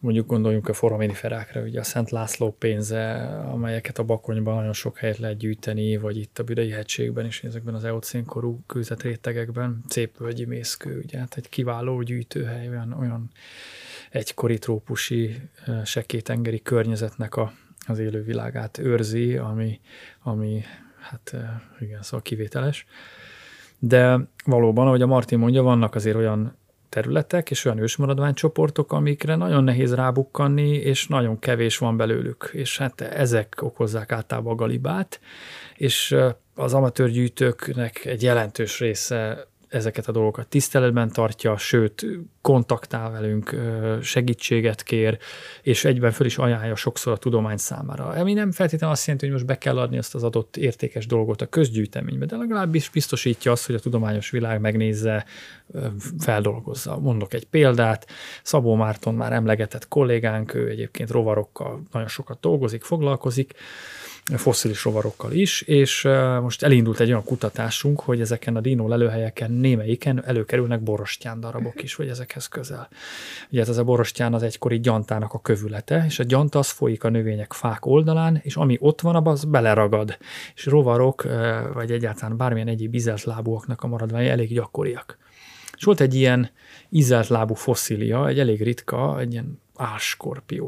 mondjuk 0.00 0.26
gondoljunk 0.26 0.68
a 0.68 0.72
foraminiferákra, 0.72 1.60
ugye 1.60 1.80
a 1.80 1.82
Szent 1.82 2.10
László 2.10 2.56
pénze, 2.58 3.14
amelyeket 3.52 3.98
a 3.98 4.02
Bakonyban 4.02 4.56
nagyon 4.56 4.72
sok 4.72 4.98
helyet 4.98 5.18
lehet 5.18 5.36
gyűjteni, 5.36 5.96
vagy 5.96 6.16
itt 6.16 6.38
a 6.38 6.42
Büdei 6.42 6.70
hegységben 6.70 7.26
is, 7.26 7.42
ezekben 7.42 7.74
az 7.74 7.84
eocénkorú 7.84 8.60
kőzetrétegekben, 8.66 9.82
Cépvölgyi 9.88 10.44
mészkő, 10.44 11.00
ugye, 11.04 11.18
hát 11.18 11.36
egy 11.36 11.48
kiváló 11.48 12.02
gyűjtőhely, 12.02 12.68
olyan, 12.68 12.92
olyan 12.92 13.30
egykori 14.10 14.58
trópusi 14.58 15.36
sekétengeri 15.84 16.62
környezetnek 16.62 17.36
a, 17.36 17.52
az 17.86 17.98
élővilágát 17.98 18.78
őrzi, 18.78 19.36
ami, 19.36 19.80
ami 20.22 20.62
hát 21.00 21.36
igen, 21.80 22.02
szóval 22.02 22.22
kivételes. 22.22 22.86
De 23.78 24.28
valóban, 24.44 24.86
ahogy 24.86 25.02
a 25.02 25.06
Martin 25.06 25.38
mondja, 25.38 25.62
vannak 25.62 25.94
azért 25.94 26.16
olyan 26.16 26.56
területek 26.88 27.50
és 27.50 27.64
olyan 27.64 27.78
ősmaradványcsoportok, 27.78 28.92
amikre 28.92 29.36
nagyon 29.36 29.64
nehéz 29.64 29.94
rábukkanni, 29.94 30.70
és 30.70 31.06
nagyon 31.06 31.38
kevés 31.38 31.78
van 31.78 31.96
belőlük. 31.96 32.50
És 32.52 32.78
hát 32.78 33.00
ezek 33.00 33.54
okozzák 33.60 34.12
általában 34.12 34.52
a 34.52 34.56
galibát, 34.56 35.20
és 35.76 36.16
az 36.54 36.74
amatőrgyűjtőknek 36.74 38.04
egy 38.04 38.22
jelentős 38.22 38.78
része 38.78 39.47
ezeket 39.68 40.06
a 40.08 40.12
dolgokat 40.12 40.46
tiszteletben 40.48 41.08
tartja, 41.08 41.56
sőt, 41.56 42.06
kontaktál 42.40 43.10
velünk, 43.10 43.54
segítséget 44.02 44.82
kér, 44.82 45.18
és 45.62 45.84
egyben 45.84 46.10
föl 46.10 46.26
is 46.26 46.38
ajánlja 46.38 46.76
sokszor 46.76 47.12
a 47.12 47.16
tudomány 47.16 47.56
számára. 47.56 48.04
Ami 48.04 48.32
nem 48.32 48.52
feltétlenül 48.52 48.94
azt 48.94 49.04
jelenti, 49.06 49.26
hogy 49.26 49.34
most 49.34 49.46
be 49.46 49.58
kell 49.58 49.78
adni 49.78 49.96
ezt 49.96 50.14
az 50.14 50.22
adott 50.22 50.56
értékes 50.56 51.06
dolgot 51.06 51.42
a 51.42 51.46
közgyűjteménybe, 51.46 52.26
de 52.26 52.36
legalábbis 52.36 52.88
biztosítja 52.88 53.52
azt, 53.52 53.66
hogy 53.66 53.74
a 53.74 53.80
tudományos 53.80 54.30
világ 54.30 54.60
megnézze, 54.60 55.24
feldolgozza. 56.18 56.98
Mondok 56.98 57.34
egy 57.34 57.46
példát, 57.46 58.06
Szabó 58.42 58.74
Márton 58.74 59.14
már 59.14 59.32
emlegetett 59.32 59.88
kollégánk, 59.88 60.54
ő 60.54 60.68
egyébként 60.68 61.10
rovarokkal 61.10 61.82
nagyon 61.92 62.08
sokat 62.08 62.40
dolgozik, 62.40 62.82
foglalkozik, 62.82 63.54
fosszilis 64.36 64.84
rovarokkal 64.84 65.32
is, 65.32 65.62
és 65.62 66.02
most 66.42 66.62
elindult 66.62 67.00
egy 67.00 67.08
olyan 67.08 67.24
kutatásunk, 67.24 68.00
hogy 68.00 68.20
ezeken 68.20 68.56
a 68.56 68.60
dino 68.60 68.88
lelőhelyeken 68.88 69.50
némelyiken 69.50 70.24
előkerülnek 70.24 70.82
borostyán 70.82 71.40
darabok 71.40 71.82
is, 71.82 71.94
vagy 71.94 72.08
ezekhez 72.08 72.46
közel. 72.46 72.88
Ugye 73.50 73.60
ez 73.60 73.78
a 73.78 73.84
borostyán 73.84 74.34
az 74.34 74.42
egykori 74.42 74.80
gyantának 74.80 75.32
a 75.32 75.40
kövülete, 75.40 76.04
és 76.06 76.18
a 76.18 76.24
gyanta 76.24 76.58
az 76.58 76.70
folyik 76.70 77.04
a 77.04 77.08
növények 77.08 77.52
fák 77.52 77.86
oldalán, 77.86 78.40
és 78.42 78.56
ami 78.56 78.76
ott 78.80 79.00
van, 79.00 79.26
az 79.26 79.44
beleragad. 79.44 80.18
És 80.54 80.66
rovarok, 80.66 81.26
vagy 81.74 81.90
egyáltalán 81.90 82.36
bármilyen 82.36 82.68
egyéb 82.68 82.94
izelt 82.94 83.24
lábúaknak 83.24 83.82
a 83.82 83.86
maradványai 83.86 84.28
elég 84.28 84.52
gyakoriak. 84.52 85.18
És 85.76 85.84
volt 85.84 86.00
egy 86.00 86.14
ilyen 86.14 86.50
izelt 86.88 87.28
lábú 87.28 87.54
fosszília, 87.54 88.28
egy 88.28 88.38
elég 88.38 88.62
ritka, 88.62 89.20
egy 89.20 89.32
ilyen 89.32 89.60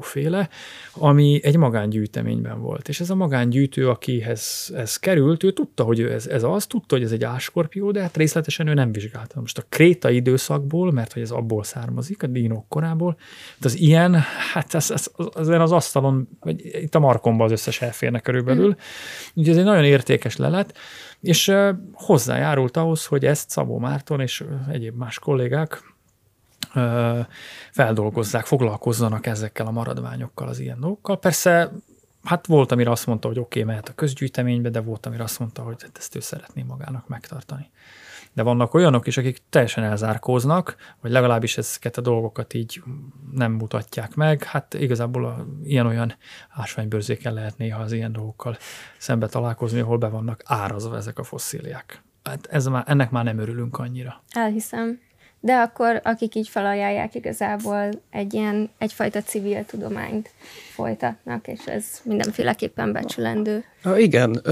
féle, 0.01 0.49
ami 0.93 1.41
egy 1.43 1.57
magángyűjteményben 1.57 2.61
volt. 2.61 2.89
És 2.89 3.01
ez 3.01 3.11
a 3.11 3.15
magángyűjtő, 3.15 3.89
akihez 3.89 4.73
ez 4.77 4.97
került, 4.97 5.43
ő 5.43 5.53
tudta, 5.53 5.85
hogy 5.85 6.01
ez, 6.01 6.27
ez 6.27 6.43
az, 6.43 6.67
tudta, 6.67 6.95
hogy 6.95 7.05
ez 7.05 7.13
egy 7.13 7.25
áskorpió, 7.25 7.91
de 7.91 8.01
hát 8.01 8.17
részletesen 8.17 8.67
ő 8.67 8.75
nem 8.75 8.93
vizsgálta. 8.93 9.41
Most 9.41 9.59
a 9.59 9.65
kréta 9.69 10.11
időszakból, 10.11 10.93
mert 10.93 11.13
hogy 11.13 11.23
ez 11.23 11.31
abból 11.31 11.65
származik, 11.65 12.23
a 12.23 12.27
dínok 12.27 12.69
korából, 12.69 13.17
de 13.59 13.67
az 13.67 13.79
ilyen, 13.79 14.15
hát 14.53 14.75
ez, 14.75 14.91
ez, 14.91 15.11
az, 15.33 15.49
az 15.49 15.73
asztalon, 15.73 16.29
vagy 16.41 16.65
itt 16.65 16.95
a 16.95 16.99
markomban 16.99 17.47
az 17.47 17.53
összes 17.53 17.83
elférnek 17.83 18.23
körülbelül. 18.23 18.69
Mm. 18.69 18.79
Úgyhogy 19.35 19.49
ez 19.49 19.57
egy 19.57 19.65
nagyon 19.65 19.85
értékes 19.85 20.37
lelet, 20.37 20.79
és 21.21 21.53
hozzájárult 21.93 22.77
ahhoz, 22.77 23.07
hogy 23.07 23.25
ezt 23.25 23.51
Szabó 23.51 23.79
Márton 23.79 24.21
és 24.21 24.45
egyéb 24.73 24.97
más 24.97 25.19
kollégák 25.19 25.90
feldolgozzák, 27.73 28.47
foglalkozzanak 28.47 29.27
ezekkel 29.27 29.67
a 29.67 29.71
maradványokkal, 29.71 30.49
az 30.49 30.59
ilyen 30.59 30.81
dolgokkal. 30.81 31.19
Persze, 31.19 31.73
hát 32.25 32.47
volt, 32.47 32.73
amire 32.73 32.91
azt 32.91 33.07
mondta, 33.07 33.29
hogy 33.29 33.39
oké, 33.39 33.61
okay, 33.61 33.73
mehet 33.73 33.89
a 33.89 33.95
közgyűjteménybe, 33.95 34.69
de 34.69 34.81
volt, 34.81 35.07
amire 35.07 35.23
azt 35.23 35.39
mondta, 35.39 35.63
hogy 35.63 35.83
hát 35.83 35.99
ezt 35.99 36.17
ő 36.17 36.21
szeretné 36.21 36.63
magának 36.63 37.09
megtartani. 37.09 37.71
De 38.33 38.43
vannak 38.43 38.75
olyanok 38.75 39.07
is, 39.07 39.17
akik 39.17 39.43
teljesen 39.49 39.85
elzárkóznak, 39.85 40.77
vagy 41.01 41.11
legalábbis 41.11 41.59
ezeket 41.59 41.97
a 41.97 42.01
dolgokat 42.01 42.55
így 42.55 42.83
nem 43.33 43.53
mutatják 43.53 44.15
meg. 44.15 44.43
Hát 44.43 44.75
igazából 44.75 45.25
a, 45.25 45.47
ilyen-olyan 45.65 46.15
ásványbőrzéken 46.51 47.35
lehet 47.35 47.59
néha 47.59 47.83
az 47.83 47.93
ilyen 47.93 48.13
dolgokkal 48.13 48.57
szembe 48.99 49.27
találkozni, 49.27 49.81
ahol 49.81 49.99
be 49.99 50.09
vannak 50.09 50.43
árazva 50.45 50.97
ezek 50.97 51.19
a 51.19 51.23
fosszíliák. 51.23 52.03
Hát 52.23 52.47
ez 52.47 52.67
már, 52.67 52.85
ennek 52.87 53.11
már 53.11 53.25
nem 53.25 53.39
örülünk 53.39 53.79
annyira. 53.79 54.23
Elhiszem 54.31 55.01
de 55.41 55.55
akkor 55.55 56.01
akik 56.05 56.35
így 56.35 56.49
felajánlják 56.49 57.15
igazából 57.15 57.89
egy 58.11 58.35
ilyen, 58.35 58.71
egyfajta 58.79 59.23
civil 59.23 59.65
tudományt 59.65 60.31
folytatnak, 60.73 61.49
és 61.49 61.61
ez 61.65 61.85
mindenféleképpen 62.03 62.93
becsülendő. 62.93 63.65
Ha, 63.83 63.99
igen, 63.99 64.43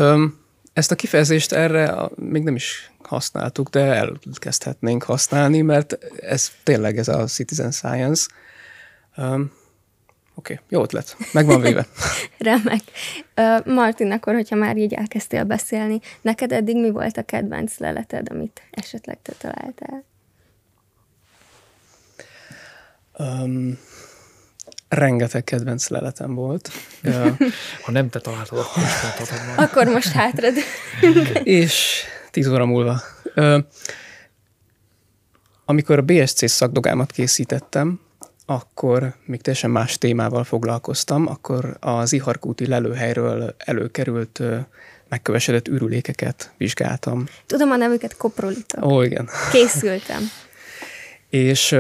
ezt 0.73 0.91
a 0.91 0.95
kifejezést 0.95 1.53
erre 1.53 1.95
még 2.15 2.43
nem 2.43 2.55
is 2.55 2.91
használtuk, 3.03 3.69
de 3.69 3.81
elkezdhetnénk 3.81 5.03
használni, 5.03 5.61
mert 5.61 5.99
ez 6.21 6.51
tényleg 6.63 6.99
ez 6.99 7.09
a 7.09 7.25
citizen 7.25 7.71
science. 7.71 8.27
Um, 9.17 9.53
Oké, 10.35 10.53
okay, 10.53 10.65
jó 10.69 10.83
ötlet. 10.83 11.17
Meg 11.33 11.47
van 11.47 11.61
véve. 11.61 11.87
Remek. 12.39 12.83
Uh, 13.37 13.75
Martin, 13.75 14.11
akkor, 14.11 14.35
hogyha 14.35 14.57
már 14.57 14.77
így 14.77 14.95
elkezdtél 14.95 15.45
beszélni, 15.45 16.01
neked 16.21 16.53
eddig 16.53 16.77
mi 16.77 16.91
volt 16.91 17.17
a 17.17 17.23
kedvenc 17.23 17.79
leleted, 17.79 18.31
amit 18.31 18.63
esetleg 18.71 19.19
te 19.23 19.33
találtál? 19.39 20.05
Um, 23.19 23.79
rengeteg 24.89 25.45
kedvenc 25.45 25.89
leletem 25.89 26.35
volt. 26.35 26.71
ha 27.85 27.93
nem 27.93 28.11
te 28.11 28.21
találtad, 28.21 28.59
akkor 28.59 28.83
most 28.83 29.01
találtad 29.01 29.65
Akkor 29.65 29.87
most 29.87 30.09
hátrad. 30.09 30.55
és 31.43 32.03
tíz 32.31 32.49
óra 32.49 32.67
múlva. 32.67 33.01
Amikor 35.65 35.99
a 35.99 36.03
BSC 36.03 36.51
szakdogámat 36.51 37.11
készítettem, 37.11 38.01
akkor 38.47 39.15
még 39.25 39.41
teljesen 39.41 39.71
más 39.71 39.99
témával 39.99 40.45
foglalkoztam, 40.45 41.27
akkor 41.27 41.77
az 41.81 42.13
Iharkúti 42.13 42.67
lelőhelyről 42.67 43.55
előkerült 43.59 44.43
megkövesedett 45.09 45.69
ürülékeket 45.69 46.53
vizsgáltam. 46.57 47.27
Tudom 47.47 47.71
a 47.71 47.77
nevüket, 47.77 48.17
koprolitok. 48.17 48.85
Ó, 48.85 49.03
igen. 49.03 49.29
Készültem. 49.51 50.23
és 51.29 51.77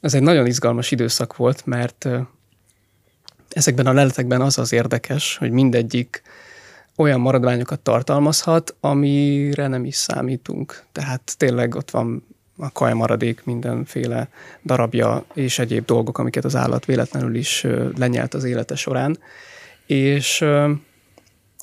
ez 0.00 0.14
egy 0.14 0.22
nagyon 0.22 0.46
izgalmas 0.46 0.90
időszak 0.90 1.36
volt, 1.36 1.66
mert 1.66 2.08
ezekben 3.50 3.86
a 3.86 3.92
leletekben 3.92 4.40
az 4.40 4.58
az 4.58 4.72
érdekes, 4.72 5.36
hogy 5.36 5.50
mindegyik 5.50 6.22
olyan 6.96 7.20
maradványokat 7.20 7.80
tartalmazhat, 7.80 8.76
amire 8.80 9.66
nem 9.66 9.84
is 9.84 9.96
számítunk. 9.96 10.84
Tehát 10.92 11.34
tényleg 11.36 11.74
ott 11.74 11.90
van 11.90 12.26
a 12.56 12.72
kajamaradék 12.72 13.44
mindenféle 13.44 14.28
darabja 14.64 15.24
és 15.34 15.58
egyéb 15.58 15.84
dolgok, 15.84 16.18
amiket 16.18 16.44
az 16.44 16.56
állat 16.56 16.84
véletlenül 16.84 17.34
is 17.34 17.66
lenyelt 17.96 18.34
az 18.34 18.44
élete 18.44 18.74
során. 18.74 19.18
És 19.86 20.44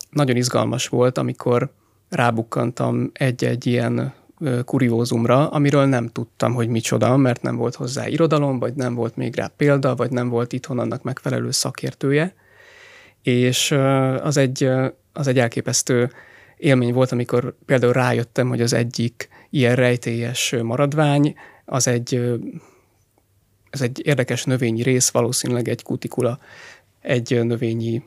nagyon 0.10 0.36
izgalmas 0.36 0.88
volt, 0.88 1.18
amikor 1.18 1.72
rábukkantam 2.10 3.10
egy-egy 3.14 3.66
ilyen 3.66 4.14
kuriózumra, 4.66 5.50
amiről 5.50 5.86
nem 5.86 6.08
tudtam, 6.08 6.54
hogy 6.54 6.68
micsoda, 6.68 7.18
mert 7.18 7.42
nem 7.42 7.56
volt 7.56 7.76
hozzá 7.76 8.08
irodalom, 8.08 8.60
vagy 8.60 8.74
nem 8.74 8.96
volt 8.96 9.16
még 9.16 9.36
rá 9.36 9.52
példa, 9.58 9.96
vagy 9.96 10.12
nem 10.12 10.30
volt 10.30 10.54
itthon 10.54 10.80
annak 10.80 11.04
megfelelő 11.04 11.52
szakértője. 11.52 12.36
És 13.22 13.72
az 14.22 14.38
egy, 14.38 14.70
az 15.14 15.28
egy 15.28 15.40
elképesztő 15.40 16.12
élmény 16.58 16.94
volt, 16.94 17.12
amikor 17.12 17.56
például 17.66 17.94
rájöttem, 17.94 18.48
hogy 18.48 18.62
az 18.62 18.74
egyik 18.74 19.30
ilyen 19.50 19.76
rejtélyes 19.76 20.56
maradvány, 20.62 21.36
az 21.66 21.88
egy, 21.88 22.40
ez 23.70 23.82
egy 23.82 24.02
érdekes 24.06 24.44
növényi 24.44 24.82
rész, 24.82 25.10
valószínűleg 25.10 25.68
egy 25.68 25.84
kutikula, 25.84 26.40
egy 27.02 27.46
növényi 27.46 28.04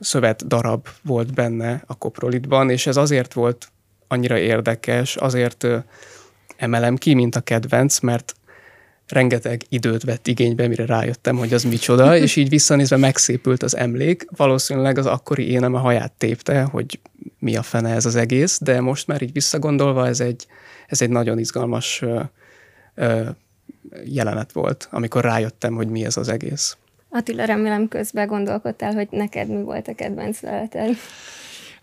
szövet 0.00 0.46
darab 0.46 0.86
volt 1.02 1.34
benne 1.34 1.82
a 1.86 1.94
koprolitban, 1.94 2.70
és 2.70 2.86
ez 2.86 2.96
azért 2.96 3.32
volt 3.32 3.68
annyira 4.08 4.38
érdekes, 4.38 5.16
azért 5.16 5.66
emelem 6.56 6.96
ki, 6.96 7.14
mint 7.14 7.36
a 7.36 7.40
kedvenc, 7.40 8.00
mert 8.00 8.34
rengeteg 9.08 9.62
időt 9.68 10.02
vett 10.02 10.26
igénybe, 10.26 10.68
mire 10.68 10.86
rájöttem, 10.86 11.36
hogy 11.36 11.52
az 11.52 11.62
micsoda, 11.64 12.16
és 12.24 12.36
így 12.36 12.48
visszanézve 12.48 12.96
megszépült 12.96 13.62
az 13.62 13.76
emlék. 13.76 14.26
Valószínűleg 14.36 14.98
az 14.98 15.06
akkori 15.06 15.50
énem 15.50 15.74
a 15.74 15.78
haját 15.78 16.12
tépte, 16.12 16.62
hogy 16.62 17.00
mi 17.38 17.56
a 17.56 17.62
fene 17.62 17.94
ez 17.94 18.06
az 18.06 18.16
egész, 18.16 18.58
de 18.62 18.80
most 18.80 19.06
már 19.06 19.22
így 19.22 19.32
visszagondolva 19.32 20.06
ez 20.06 20.20
egy, 20.20 20.46
ez 20.86 21.02
egy 21.02 21.10
nagyon 21.10 21.38
izgalmas 21.38 22.02
ö, 22.02 22.20
ö, 22.94 23.28
jelenet 24.04 24.52
volt, 24.52 24.88
amikor 24.90 25.24
rájöttem, 25.24 25.74
hogy 25.74 25.88
mi 25.88 26.04
ez 26.04 26.16
az 26.16 26.28
egész. 26.28 26.76
Attila, 27.08 27.44
remélem 27.44 27.88
közben 27.88 28.26
gondolkodtál, 28.26 28.92
hogy 28.92 29.08
neked 29.10 29.48
mi 29.48 29.62
volt 29.62 29.88
a 29.88 29.94
kedvenc 29.94 30.40
leleted. 30.40 30.96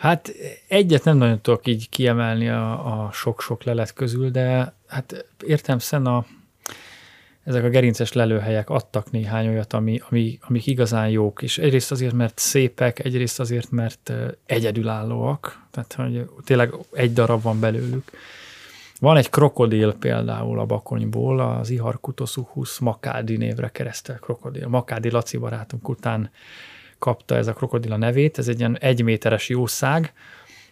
Hát 0.04 0.34
egyet 0.68 1.04
nem 1.04 1.18
nagyon 1.18 1.42
tudok 1.42 1.68
így 1.68 1.90
kiemelni 1.90 2.50
a, 2.50 3.04
a 3.06 3.12
sok-sok 3.12 3.64
lelet 3.64 3.94
közül, 3.94 4.30
de 4.30 4.74
hát 4.88 5.26
értem 5.46 5.80
szen 5.80 6.06
a, 6.06 6.26
ezek 7.44 7.64
a 7.64 7.70
gerinces 7.70 8.14
lelőhelyek 8.14 8.70
adtak 8.70 9.12
néhány 9.12 9.48
olyat, 9.48 9.74
ami, 9.74 10.02
ami, 10.10 10.40
amik 10.42 10.68
igazán 10.68 11.10
jók, 11.10 11.42
és 11.42 11.58
egyrészt 11.58 11.92
azért, 11.92 12.14
mert 12.14 12.40
szépek, 12.40 13.00
egyrészt 13.00 13.40
azért, 13.40 13.72
mert 13.72 14.14
egyedülállóak, 14.46 15.66
tehát 15.72 15.94
hogy 15.94 16.30
tényleg 16.46 16.74
egy 16.92 17.14
darab 17.14 17.42
van 17.42 17.60
belőlük. 17.60 18.12
Van 19.00 19.18
egy 19.18 19.30
krokodil 19.30 19.94
például 19.94 20.60
a 20.60 20.66
Bakonyból, 20.66 21.40
az 21.40 21.70
Ihar 21.70 22.00
Kutosuchus 22.00 22.80
Makádi 22.80 23.38
névre 23.38 23.70
keresztel 23.70 24.18
krokodil. 24.20 24.68
Makádi 24.68 25.12
Laci 25.12 25.38
barátunk 25.38 25.90
után 25.90 26.32
kapta 27.04 27.36
ez 27.36 27.48
a 27.48 27.54
krokodil 27.54 27.92
a 27.92 27.98
nevét, 27.98 28.38
ez 28.38 28.48
egy 28.48 28.60
ilyen 28.60 28.78
egyméteres 28.80 29.50
jószág, 29.50 30.14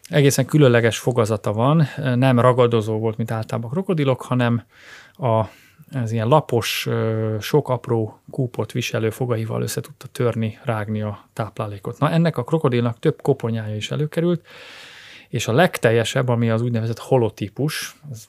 egészen 0.10 0.46
különleges 0.46 0.98
fogazata 0.98 1.54
van, 1.54 1.88
nem 2.16 2.40
ragadozó 2.40 2.98
volt, 2.98 3.18
mint 3.18 3.32
általában 3.32 3.70
a 3.70 3.74
krokodilok, 3.74 4.22
hanem 4.22 4.64
a, 5.14 5.44
ez 5.92 6.12
ilyen 6.12 6.28
lapos, 6.28 6.88
sok 7.40 7.70
apró 7.70 8.20
kúpot 8.30 8.72
viselő 8.72 9.10
fogaival 9.10 9.62
össze 9.62 9.82
tudta 9.82 10.08
törni, 10.08 10.60
rágni 10.64 11.02
a 11.02 11.28
táplálékot. 11.34 12.00
Na 12.00 12.10
ennek 12.10 12.38
a 12.38 12.44
krokodilnak 12.44 13.00
több 13.00 13.22
koponyája 13.22 13.76
is 13.76 13.92
előkerült, 13.92 14.46
és 15.32 15.48
a 15.48 15.52
legteljesebb, 15.52 16.28
ami 16.28 16.50
az 16.50 16.62
úgynevezett 16.62 17.00
holotípus, 17.00 17.96
az 18.12 18.28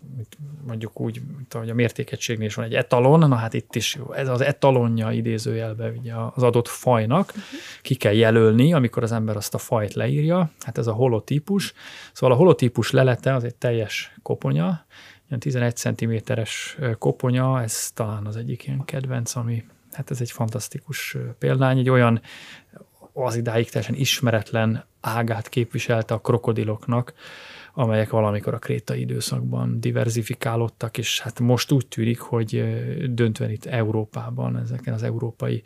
mondjuk 0.66 1.00
úgy, 1.00 1.20
mint 1.36 1.54
ahogy 1.54 1.70
a 1.70 1.74
mértékegységnél 1.74 2.46
is 2.46 2.54
van 2.54 2.64
egy 2.64 2.74
etalon, 2.74 3.28
na 3.28 3.34
hát 3.34 3.54
itt 3.54 3.74
is 3.74 3.98
ez 4.12 4.28
az 4.28 4.40
etalonja 4.40 5.10
idézőjelbe 5.10 5.88
ugye 5.88 6.12
az 6.34 6.42
adott 6.42 6.68
fajnak, 6.68 7.28
uh-huh. 7.28 7.44
ki 7.82 7.94
kell 7.94 8.12
jelölni, 8.12 8.72
amikor 8.72 9.02
az 9.02 9.12
ember 9.12 9.36
azt 9.36 9.54
a 9.54 9.58
fajt 9.58 9.94
leírja, 9.94 10.50
hát 10.60 10.78
ez 10.78 10.86
a 10.86 10.92
holotípus. 10.92 11.72
Szóval 12.12 12.36
a 12.36 12.38
holotípus 12.38 12.90
lelete 12.90 13.34
az 13.34 13.44
egy 13.44 13.54
teljes 13.54 14.14
koponya, 14.22 14.86
ilyen 15.28 15.40
11 15.40 15.76
cm-es 15.76 16.78
koponya, 16.98 17.62
ez 17.62 17.90
talán 17.90 18.26
az 18.26 18.36
egyik 18.36 18.66
ilyen 18.66 18.84
kedvenc, 18.84 19.36
ami 19.36 19.64
hát 19.92 20.10
ez 20.10 20.20
egy 20.20 20.30
fantasztikus 20.30 21.16
példány, 21.38 21.78
egy 21.78 21.90
olyan 21.90 22.20
az 23.12 23.37
idáig 23.37 23.70
teljesen 23.70 23.96
ismeretlen 23.96 24.85
ágát 25.01 25.48
képviselte 25.48 26.14
a 26.14 26.20
krokodiloknak, 26.20 27.12
amelyek 27.75 28.11
valamikor 28.11 28.55
a 28.55 28.59
krétai 28.59 29.01
időszakban 29.01 29.81
diverzifikálódtak, 29.81 30.98
és 30.98 31.20
hát 31.20 31.40
most 31.40 31.72
úgy 31.72 31.87
tűnik, 31.87 32.20
hogy 32.20 32.64
döntően 33.14 33.51
itt 33.51 33.64
Európában, 33.64 34.59
ezeken 34.59 34.94
az 34.94 35.03
európai 35.03 35.62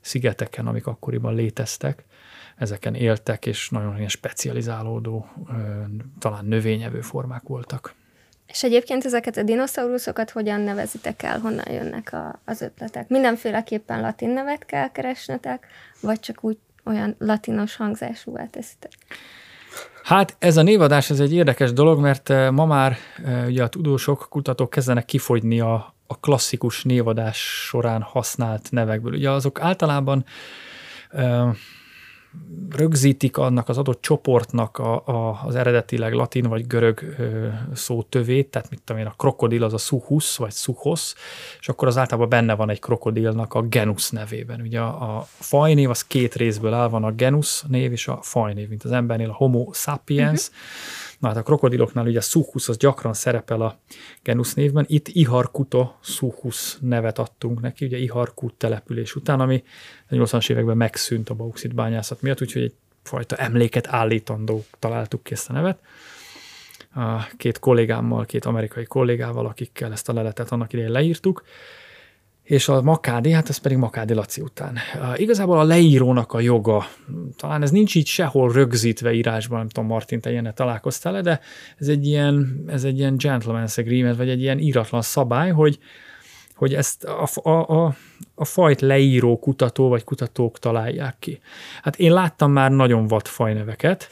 szigeteken, 0.00 0.66
amik 0.66 0.86
akkoriban 0.86 1.34
léteztek, 1.34 2.04
ezeken 2.56 2.94
éltek, 2.94 3.46
és 3.46 3.68
nagyon 3.70 3.96
ilyen 3.96 4.08
specializálódó, 4.08 5.26
talán 6.18 6.44
növényevő 6.44 7.00
formák 7.00 7.42
voltak. 7.42 7.94
És 8.46 8.62
egyébként 8.62 9.04
ezeket 9.04 9.36
a 9.36 9.42
dinoszauruszokat 9.42 10.30
hogyan 10.30 10.60
nevezitek 10.60 11.22
el, 11.22 11.38
honnan 11.38 11.72
jönnek 11.72 12.12
a, 12.12 12.40
az 12.44 12.60
ötletek? 12.60 13.08
Mindenféleképpen 13.08 14.00
latin 14.00 14.30
nevet 14.30 14.64
kell 14.64 14.90
keresnetek, 14.90 15.66
vagy 16.00 16.20
csak 16.20 16.44
úgy 16.44 16.58
olyan 16.84 17.14
latinos 17.18 17.76
hangzásúvá 17.76 18.46
teszitek? 18.46 18.92
Hát 20.02 20.36
ez 20.38 20.56
a 20.56 20.62
névadás 20.62 21.10
ez 21.10 21.20
egy 21.20 21.32
érdekes 21.32 21.72
dolog, 21.72 22.00
mert 22.00 22.30
eh, 22.30 22.50
ma 22.50 22.66
már 22.66 22.96
eh, 23.24 23.46
ugye 23.46 23.62
a 23.62 23.68
tudósok, 23.68 24.26
kutatók 24.30 24.70
kezdenek 24.70 25.04
kifogyni 25.04 25.60
a, 25.60 25.94
a 26.06 26.20
klasszikus 26.20 26.82
névadás 26.82 27.66
során 27.66 28.02
használt 28.02 28.70
nevekből. 28.70 29.12
Ugye 29.12 29.30
azok 29.30 29.60
általában 29.60 30.24
eh, 31.10 31.48
rögzítik 32.76 33.36
annak 33.36 33.68
az 33.68 33.78
adott 33.78 34.00
csoportnak 34.00 34.78
a, 34.78 35.06
a, 35.06 35.40
az 35.44 35.54
eredetileg 35.54 36.12
latin 36.12 36.48
vagy 36.48 36.66
görög 36.66 37.14
ö, 37.18 37.48
szó 37.74 38.02
tövét, 38.02 38.50
tehát 38.50 38.70
mit 38.70 38.82
tudom 38.84 39.02
én, 39.02 39.08
a 39.08 39.14
krokodil 39.16 39.64
az 39.64 39.72
a 39.72 39.78
suhus 39.78 40.36
vagy 40.36 40.52
suhos, 40.52 41.14
és 41.60 41.68
akkor 41.68 41.88
az 41.88 41.98
általában 41.98 42.28
benne 42.28 42.54
van 42.54 42.70
egy 42.70 42.80
krokodilnak 42.80 43.54
a 43.54 43.62
genus 43.62 44.10
nevében. 44.10 44.60
Ugye 44.60 44.80
a, 44.80 45.16
a 45.16 45.26
fajnév 45.38 45.90
az 45.90 46.04
két 46.04 46.34
részből 46.34 46.72
áll, 46.72 46.88
van 46.88 47.04
a 47.04 47.12
genus 47.12 47.62
név 47.62 47.92
és 47.92 48.08
a 48.08 48.18
fajnév, 48.22 48.68
mint 48.68 48.84
az 48.84 48.92
embernél 48.92 49.30
a 49.30 49.34
homo 49.34 49.72
sapiens, 49.72 50.48
uh-huh 50.48 51.10
Na 51.22 51.28
hát 51.28 51.36
a 51.36 51.42
krokodiloknál 51.42 52.06
ugye 52.06 52.18
a 52.18 52.22
Suchus 52.22 52.68
az 52.68 52.76
gyakran 52.76 53.12
szerepel 53.12 53.60
a 53.60 53.78
genusz 54.22 54.54
névben, 54.54 54.84
itt 54.88 55.08
Iharkuto 55.08 55.92
Suchus 56.00 56.76
nevet 56.80 57.18
adtunk 57.18 57.60
neki, 57.60 57.84
ugye 57.84 57.98
Iharkut 57.98 58.54
település 58.54 59.14
után, 59.16 59.40
ami 59.40 59.62
a 60.08 60.14
80-as 60.14 60.50
években 60.50 60.76
megszűnt 60.76 61.28
a 61.28 61.34
bauxit 61.34 61.74
bányászat 61.74 62.22
miatt, 62.22 62.40
úgyhogy 62.40 62.62
egy 62.62 62.74
fajta 63.02 63.36
emléket 63.36 63.86
állítandó 63.86 64.64
találtuk 64.78 65.22
ki 65.22 65.32
ezt 65.32 65.50
a 65.50 65.52
nevet. 65.52 65.78
Két 67.36 67.58
kollégámmal, 67.58 68.24
két 68.24 68.44
amerikai 68.44 68.84
kollégával, 68.84 69.46
akikkel 69.46 69.92
ezt 69.92 70.08
a 70.08 70.12
leletet 70.12 70.50
annak 70.50 70.72
idején 70.72 70.90
leírtuk, 70.90 71.44
és 72.42 72.68
a 72.68 72.82
Makádi, 72.82 73.30
hát 73.30 73.48
ez 73.48 73.56
pedig 73.56 73.76
Makádi 73.76 74.14
Laci 74.14 74.40
után. 74.40 74.78
Igazából 75.16 75.58
a 75.58 75.62
leírónak 75.62 76.32
a 76.32 76.40
joga, 76.40 76.86
talán 77.36 77.62
ez 77.62 77.70
nincs 77.70 77.94
így 77.94 78.06
sehol 78.06 78.52
rögzítve 78.52 79.12
írásban, 79.12 79.58
nem 79.58 79.68
tudom, 79.68 79.88
Martin, 79.88 80.20
te 80.20 80.30
ilyenne 80.30 80.52
találkoztál 80.52 81.22
de 81.22 81.40
ez 81.78 81.88
egy 81.88 82.06
ilyen, 82.06 82.64
ez 82.66 82.84
egy 82.84 82.98
ilyen 82.98 83.14
gentleman's 83.18 83.78
agreement, 83.78 84.16
vagy 84.16 84.28
egy 84.28 84.40
ilyen 84.40 84.58
íratlan 84.58 85.02
szabály, 85.02 85.50
hogy, 85.50 85.78
hogy 86.54 86.74
ezt 86.74 87.04
a, 87.04 87.28
a, 87.42 87.50
a, 87.50 87.94
a 88.34 88.44
fajt 88.44 88.80
leíró 88.80 89.38
kutató 89.38 89.88
vagy 89.88 90.04
kutatók 90.04 90.58
találják 90.58 91.16
ki. 91.18 91.40
Hát 91.82 91.96
én 91.96 92.12
láttam 92.12 92.52
már 92.52 92.70
nagyon 92.70 93.06
vad 93.06 93.26
fajneveket, 93.26 94.08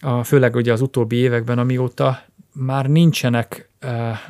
a, 0.00 0.24
főleg 0.24 0.54
ugye 0.54 0.72
az 0.72 0.80
utóbbi 0.80 1.16
években, 1.16 1.58
amióta 1.58 2.22
már 2.52 2.86
nincsenek, 2.86 3.68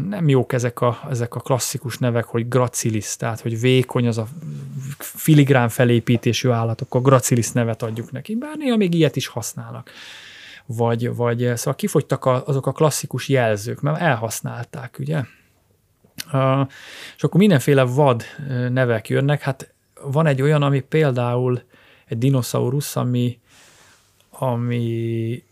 nem 0.09 0.29
jók 0.29 0.53
ezek 0.53 0.81
a, 0.81 1.01
ezek 1.11 1.35
a 1.35 1.41
klasszikus 1.41 1.99
nevek, 1.99 2.25
hogy 2.25 2.49
gracilis, 2.49 3.17
tehát 3.17 3.41
hogy 3.41 3.61
vékony 3.61 4.07
az 4.07 4.19
a 4.19 4.27
filigrán 4.99 5.69
felépítésű 5.69 6.49
állatok, 6.49 6.87
akkor 6.87 7.03
gracilis 7.03 7.51
nevet 7.51 7.83
adjuk 7.83 8.11
neki, 8.11 8.35
bár 8.35 8.57
néha 8.57 8.77
még 8.77 8.95
ilyet 8.95 9.17
is 9.17 9.27
használnak. 9.27 9.91
Vagy, 10.67 11.15
vagy 11.15 11.39
szóval 11.39 11.75
kifogytak 11.75 12.25
a, 12.25 12.47
azok 12.47 12.67
a 12.67 12.73
klasszikus 12.73 13.29
jelzők, 13.29 13.81
mert 13.81 14.01
elhasználták, 14.01 14.97
ugye? 14.99 15.23
És 17.17 17.23
akkor 17.23 17.41
mindenféle 17.41 17.83
vad 17.83 18.23
nevek 18.69 19.09
jönnek, 19.09 19.41
hát 19.41 19.73
van 20.03 20.27
egy 20.27 20.43
olyan, 20.43 20.63
ami 20.63 20.81
például 20.81 21.63
egy 22.07 22.19
dinoszaurusz, 22.19 22.97
ami, 22.97 23.41
ami 24.31 25.43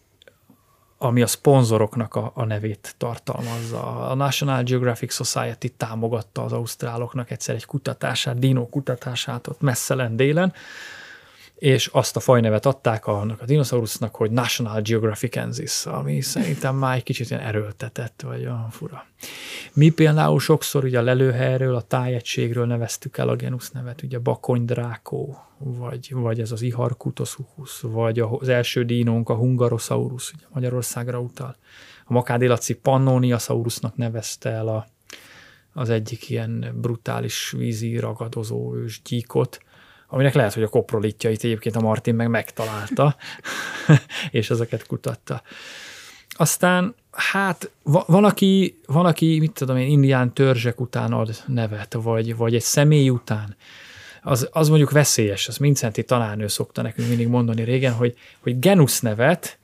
ami 1.03 1.23
a 1.23 1.27
szponzoroknak 1.27 2.15
a, 2.15 2.31
a 2.35 2.45
nevét 2.45 2.95
tartalmazza. 2.99 4.09
A 4.09 4.15
National 4.15 4.63
Geographic 4.63 5.13
Society 5.13 5.69
támogatta 5.77 6.45
az 6.45 6.53
ausztráloknak 6.53 7.31
egyszer 7.31 7.55
egy 7.55 7.65
kutatását, 7.65 8.39
dino 8.39 8.67
kutatását 8.67 9.47
ott 9.47 9.61
messze 9.61 9.95
délen, 10.17 10.53
és 11.61 11.87
azt 11.87 12.17
a 12.17 12.21
fajnevet 12.21 12.67
adták 12.67 13.07
annak 13.07 13.41
a 13.41 13.45
dinoszaurusznak, 13.45 14.15
hogy 14.15 14.31
National 14.31 14.81
Geographicensis, 14.81 15.87
ami 15.87 16.21
szerintem 16.21 16.77
már 16.77 16.97
egy 16.97 17.03
kicsit 17.03 17.31
ilyen 17.31 17.43
erőltetett, 17.43 18.23
vagy 18.25 18.41
olyan 18.41 18.71
fura. 18.71 19.07
Mi 19.73 19.89
például 19.91 20.41
sokszor 20.41 20.85
ugye 20.85 20.99
a 20.99 21.03
lelőhelyről, 21.03 21.75
a 21.75 21.81
tájegységről 21.81 22.67
neveztük 22.67 23.19
el 23.19 23.29
a 23.29 23.37
genusz 23.37 23.71
nevet, 23.71 24.03
ugye 24.03 24.19
bakony-drákó, 24.19 25.39
vagy, 25.59 26.13
vagy 26.13 26.41
ez 26.41 26.53
az 26.53 26.63
Iharkutosuchus, 26.63 27.81
vagy 27.81 28.19
az 28.19 28.49
első 28.49 28.85
dínónk 28.85 29.29
a 29.29 29.35
Hungarosaurus, 29.35 30.33
ugye 30.33 30.45
Magyarországra 30.49 31.21
utal. 31.21 31.57
A 32.05 32.13
Makádi 32.13 32.47
Laci 32.47 32.75
Pannoniasaurusnak 32.75 33.97
nevezte 33.97 34.51
el 34.51 34.69
a, 34.69 34.87
az 35.73 35.91
egyik 35.91 36.31
ilyen 36.31 36.75
brutális 36.75 37.51
vízi 37.51 37.99
ragadozó 37.99 38.75
ős 38.75 39.03
gyíkot, 39.05 39.61
aminek 40.11 40.35
lehet, 40.35 40.55
hogy 40.55 40.63
a 40.63 40.69
koprolitjait 40.69 41.45
egyébként 41.45 41.77
a 41.77 41.81
Martin 41.81 42.15
meg 42.15 42.29
megtalálta, 42.29 43.17
és 44.31 44.51
ezeket 44.51 44.87
kutatta. 44.87 45.43
Aztán 46.29 46.95
hát 47.11 47.71
van 47.83 48.25
aki, 48.25 48.81
van, 48.87 49.07
aki 49.07 49.39
mit 49.39 49.53
tudom 49.53 49.77
én, 49.77 49.89
indián 49.89 50.33
törzsek 50.33 50.81
után 50.81 51.13
ad 51.13 51.37
nevet, 51.47 51.97
vagy, 52.03 52.37
vagy 52.37 52.55
egy 52.55 52.63
személy 52.63 53.09
után. 53.09 53.57
az, 54.23 54.49
az 54.53 54.69
mondjuk 54.69 54.91
veszélyes, 54.91 55.49
az 55.49 55.57
Mincenti 55.57 56.05
tanárnő 56.05 56.47
szokta 56.47 56.83
nekünk 56.83 57.09
mindig 57.09 57.29
mondani 57.29 57.63
régen, 57.63 57.93
hogy, 57.93 58.17
hogy 58.41 58.59
genusz 58.59 59.01
nevet, 59.01 59.59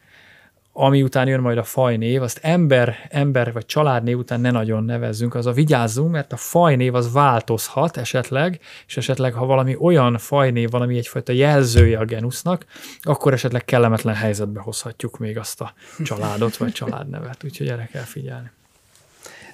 ami 0.79 1.03
után 1.03 1.29
jön 1.29 1.41
majd 1.41 1.59
a 1.59 1.63
fajnév, 1.63 2.23
azt 2.23 2.39
ember, 2.43 2.97
ember 3.09 3.53
vagy 3.53 3.67
családnév 3.67 4.19
után 4.19 4.41
ne 4.41 4.51
nagyon 4.51 4.85
nevezzünk, 4.85 5.35
az 5.35 5.47
a 5.47 5.53
vigyázzunk, 5.53 6.11
mert 6.11 6.33
a 6.33 6.37
fajnév 6.37 6.95
az 6.95 7.13
változhat 7.13 7.97
esetleg, 7.97 8.61
és 8.87 8.97
esetleg 8.97 9.33
ha 9.33 9.47
valami 9.47 9.77
olyan 9.81 10.19
fajnév, 10.19 10.71
valami 10.71 10.97
egyfajta 10.97 11.33
jelzője 11.33 11.99
a 11.99 12.05
genusznak, 12.05 12.65
akkor 13.03 13.33
esetleg 13.33 13.65
kellemetlen 13.65 14.15
helyzetbe 14.15 14.61
hozhatjuk 14.61 15.19
még 15.19 15.39
azt 15.39 15.61
a 15.61 15.75
családot 16.03 16.57
vagy 16.57 16.73
családnevet, 16.73 17.45
úgyhogy 17.45 17.69
erre 17.69 17.89
kell 17.93 18.03
figyelni. 18.03 18.51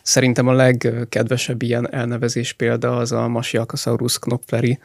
Szerintem 0.03 0.49
a 0.49 0.53
legkedvesebb 0.53 1.63
ilyen 1.63 1.93
elnevezés 1.93 2.53
példa 2.53 2.97
az 2.97 3.13
a 3.13 3.29
Masiakasaurus 3.29 4.19
knopfleri, 4.19 4.79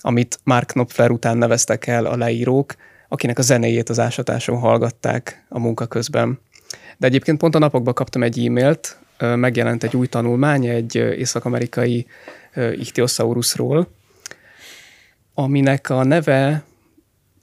amit 0.00 0.38
Mark 0.44 0.66
Knopfler 0.66 1.10
után 1.10 1.38
neveztek 1.38 1.86
el 1.86 2.06
a 2.06 2.16
leírók, 2.16 2.74
akinek 3.08 3.38
a 3.38 3.42
zenéjét 3.42 3.88
az 3.88 3.98
ásatáson 3.98 4.58
hallgatták 4.58 5.44
a 5.48 5.58
munka 5.58 5.86
közben. 5.86 6.38
De 6.98 7.06
egyébként 7.06 7.38
pont 7.38 7.54
a 7.54 7.58
napokban 7.58 7.94
kaptam 7.94 8.22
egy 8.22 8.46
e-mailt, 8.46 8.98
megjelent 9.18 9.84
egy 9.84 9.96
új 9.96 10.06
tanulmány 10.06 10.66
egy 10.66 10.94
észak-amerikai 10.94 12.06
Ichthyosaurusról, 12.54 13.88
aminek 15.34 15.90
a 15.90 16.04
neve 16.04 16.64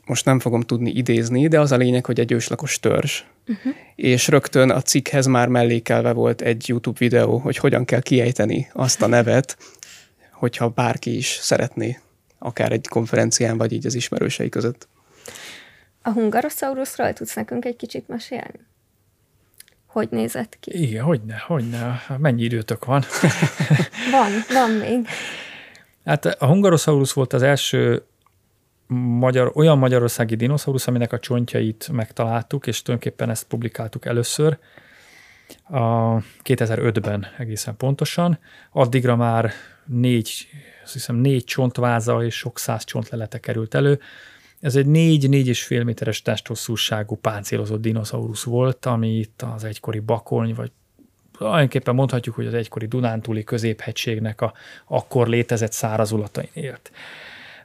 most 0.05 0.25
nem 0.25 0.39
fogom 0.39 0.61
tudni 0.61 0.91
idézni, 0.91 1.47
de 1.47 1.59
az 1.59 1.71
a 1.71 1.77
lényeg, 1.77 2.05
hogy 2.05 2.19
egy 2.19 2.31
őslakos 2.31 2.79
törzs. 2.79 3.23
Uh-huh. 3.47 3.73
És 3.95 4.27
rögtön 4.27 4.69
a 4.69 4.81
cikkhez 4.81 5.25
már 5.25 5.47
mellékelve 5.47 6.11
volt 6.11 6.41
egy 6.41 6.67
YouTube 6.67 6.97
videó, 6.99 7.37
hogy 7.37 7.57
hogyan 7.57 7.85
kell 7.85 8.01
kiejteni 8.01 8.69
azt 8.73 9.01
a 9.01 9.07
nevet, 9.07 9.57
hogyha 10.31 10.69
bárki 10.69 11.15
is 11.15 11.37
szeretné, 11.41 11.99
akár 12.39 12.71
egy 12.71 12.87
konferencián, 12.87 13.57
vagy 13.57 13.73
így 13.73 13.85
az 13.85 13.95
ismerősei 13.95 14.49
között. 14.49 14.87
A 16.01 16.09
hungarosaurusról 16.09 17.13
tudsz 17.13 17.35
nekünk 17.35 17.65
egy 17.65 17.75
kicsit 17.75 18.07
mesélni? 18.07 18.59
Hogy 19.85 20.07
nézett 20.11 20.57
ki? 20.59 20.81
Igen, 20.81 21.03
hogyne, 21.03 21.43
hogyne. 21.47 22.01
Mennyi 22.17 22.43
időtök 22.43 22.85
van? 22.85 23.03
van, 24.11 24.31
van 24.49 24.71
még. 24.71 25.07
Hát 26.05 26.25
a 26.25 26.45
hungarosaurus 26.45 27.13
volt 27.13 27.33
az 27.33 27.41
első 27.41 28.03
magyar, 29.17 29.51
olyan 29.55 29.77
magyarországi 29.77 30.35
dinoszaurusz, 30.35 30.87
aminek 30.87 31.13
a 31.13 31.19
csontjait 31.19 31.89
megtaláltuk, 31.91 32.67
és 32.67 32.81
tulajdonképpen 32.81 33.29
ezt 33.29 33.43
publikáltuk 33.43 34.05
először 34.05 34.57
a 35.63 36.17
2005-ben 36.43 37.27
egészen 37.37 37.77
pontosan. 37.77 38.39
Addigra 38.71 39.15
már 39.15 39.51
négy, 39.85 40.47
azt 40.83 40.93
hiszem 40.93 41.15
négy 41.15 41.43
csontváza 41.43 42.23
és 42.23 42.37
sok 42.37 42.59
száz 42.59 42.83
csontlelete 42.83 43.39
került 43.39 43.73
elő. 43.73 43.99
Ez 44.63 44.75
egy 44.75 44.85
4-4,5 44.85 45.83
méteres 45.83 46.21
testhosszúságú 46.21 47.15
páncélozott 47.15 47.81
dinoszaurusz 47.81 48.43
volt, 48.43 48.85
ami 48.85 49.17
itt 49.17 49.41
az 49.55 49.63
egykori 49.63 49.99
Bakony, 49.99 50.53
vagy 50.53 50.71
tulajdonképpen 51.37 51.95
mondhatjuk, 51.95 52.35
hogy 52.35 52.45
az 52.45 52.53
egykori 52.53 52.85
Dunántúli 52.85 53.43
középhegységnek 53.43 54.41
a 54.41 54.53
akkor 54.85 55.27
létezett 55.27 55.71
szárazulatain 55.71 56.47
élt. 56.53 56.91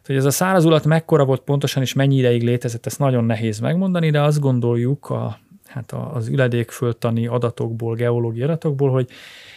Hogy 0.07 0.17
ez 0.17 0.25
a 0.25 0.31
szárazulat 0.31 0.85
mekkora 0.85 1.25
volt 1.25 1.41
pontosan, 1.41 1.83
és 1.83 1.93
mennyi 1.93 2.17
ideig 2.17 2.43
létezett, 2.43 2.87
ezt 2.87 2.99
nagyon 2.99 3.25
nehéz 3.25 3.59
megmondani, 3.59 4.11
de 4.11 4.23
azt 4.23 4.41
gondoljuk 4.41 5.11
a, 5.11 5.39
hát 5.67 5.93
az 5.93 6.29
üledékföldtani 6.29 7.27
adatokból, 7.27 7.95
geológiai 7.95 8.45
adatokból, 8.45 8.91
hogy 8.91 9.09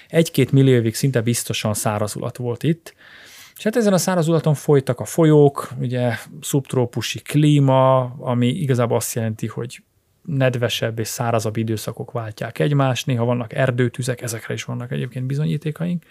egy-két 0.08 0.51
millió 0.51 0.73
évig 0.73 0.95
szinte 0.95 1.21
biztosan 1.21 1.73
szárazulat 1.73 2.38
volt 2.38 2.63
itt, 2.63 2.93
és 3.62 3.67
hát 3.67 3.76
ezen 3.76 3.93
a 3.93 3.97
szárazulaton 3.97 4.54
folytak 4.54 5.00
a 5.00 5.06
folyók, 5.06 5.69
ugye 5.80 6.17
szubtrópusi 6.39 7.19
klíma, 7.19 8.02
ami 8.04 8.47
igazából 8.47 8.97
azt 8.97 9.15
jelenti, 9.15 9.47
hogy 9.47 9.84
nedvesebb 10.21 11.00
és 11.00 11.08
szárazabb 11.08 11.58
időszakok 11.58 12.12
váltják 12.12 12.60
egymást, 12.60 13.06
néha 13.06 13.26
vannak 13.26 13.54
erdőtüzek, 13.54 14.21
ezekre 14.21 14.54
is 14.54 14.63
vannak 14.63 14.91
egyébként 14.91 15.26
bizonyítékaink. 15.26 16.04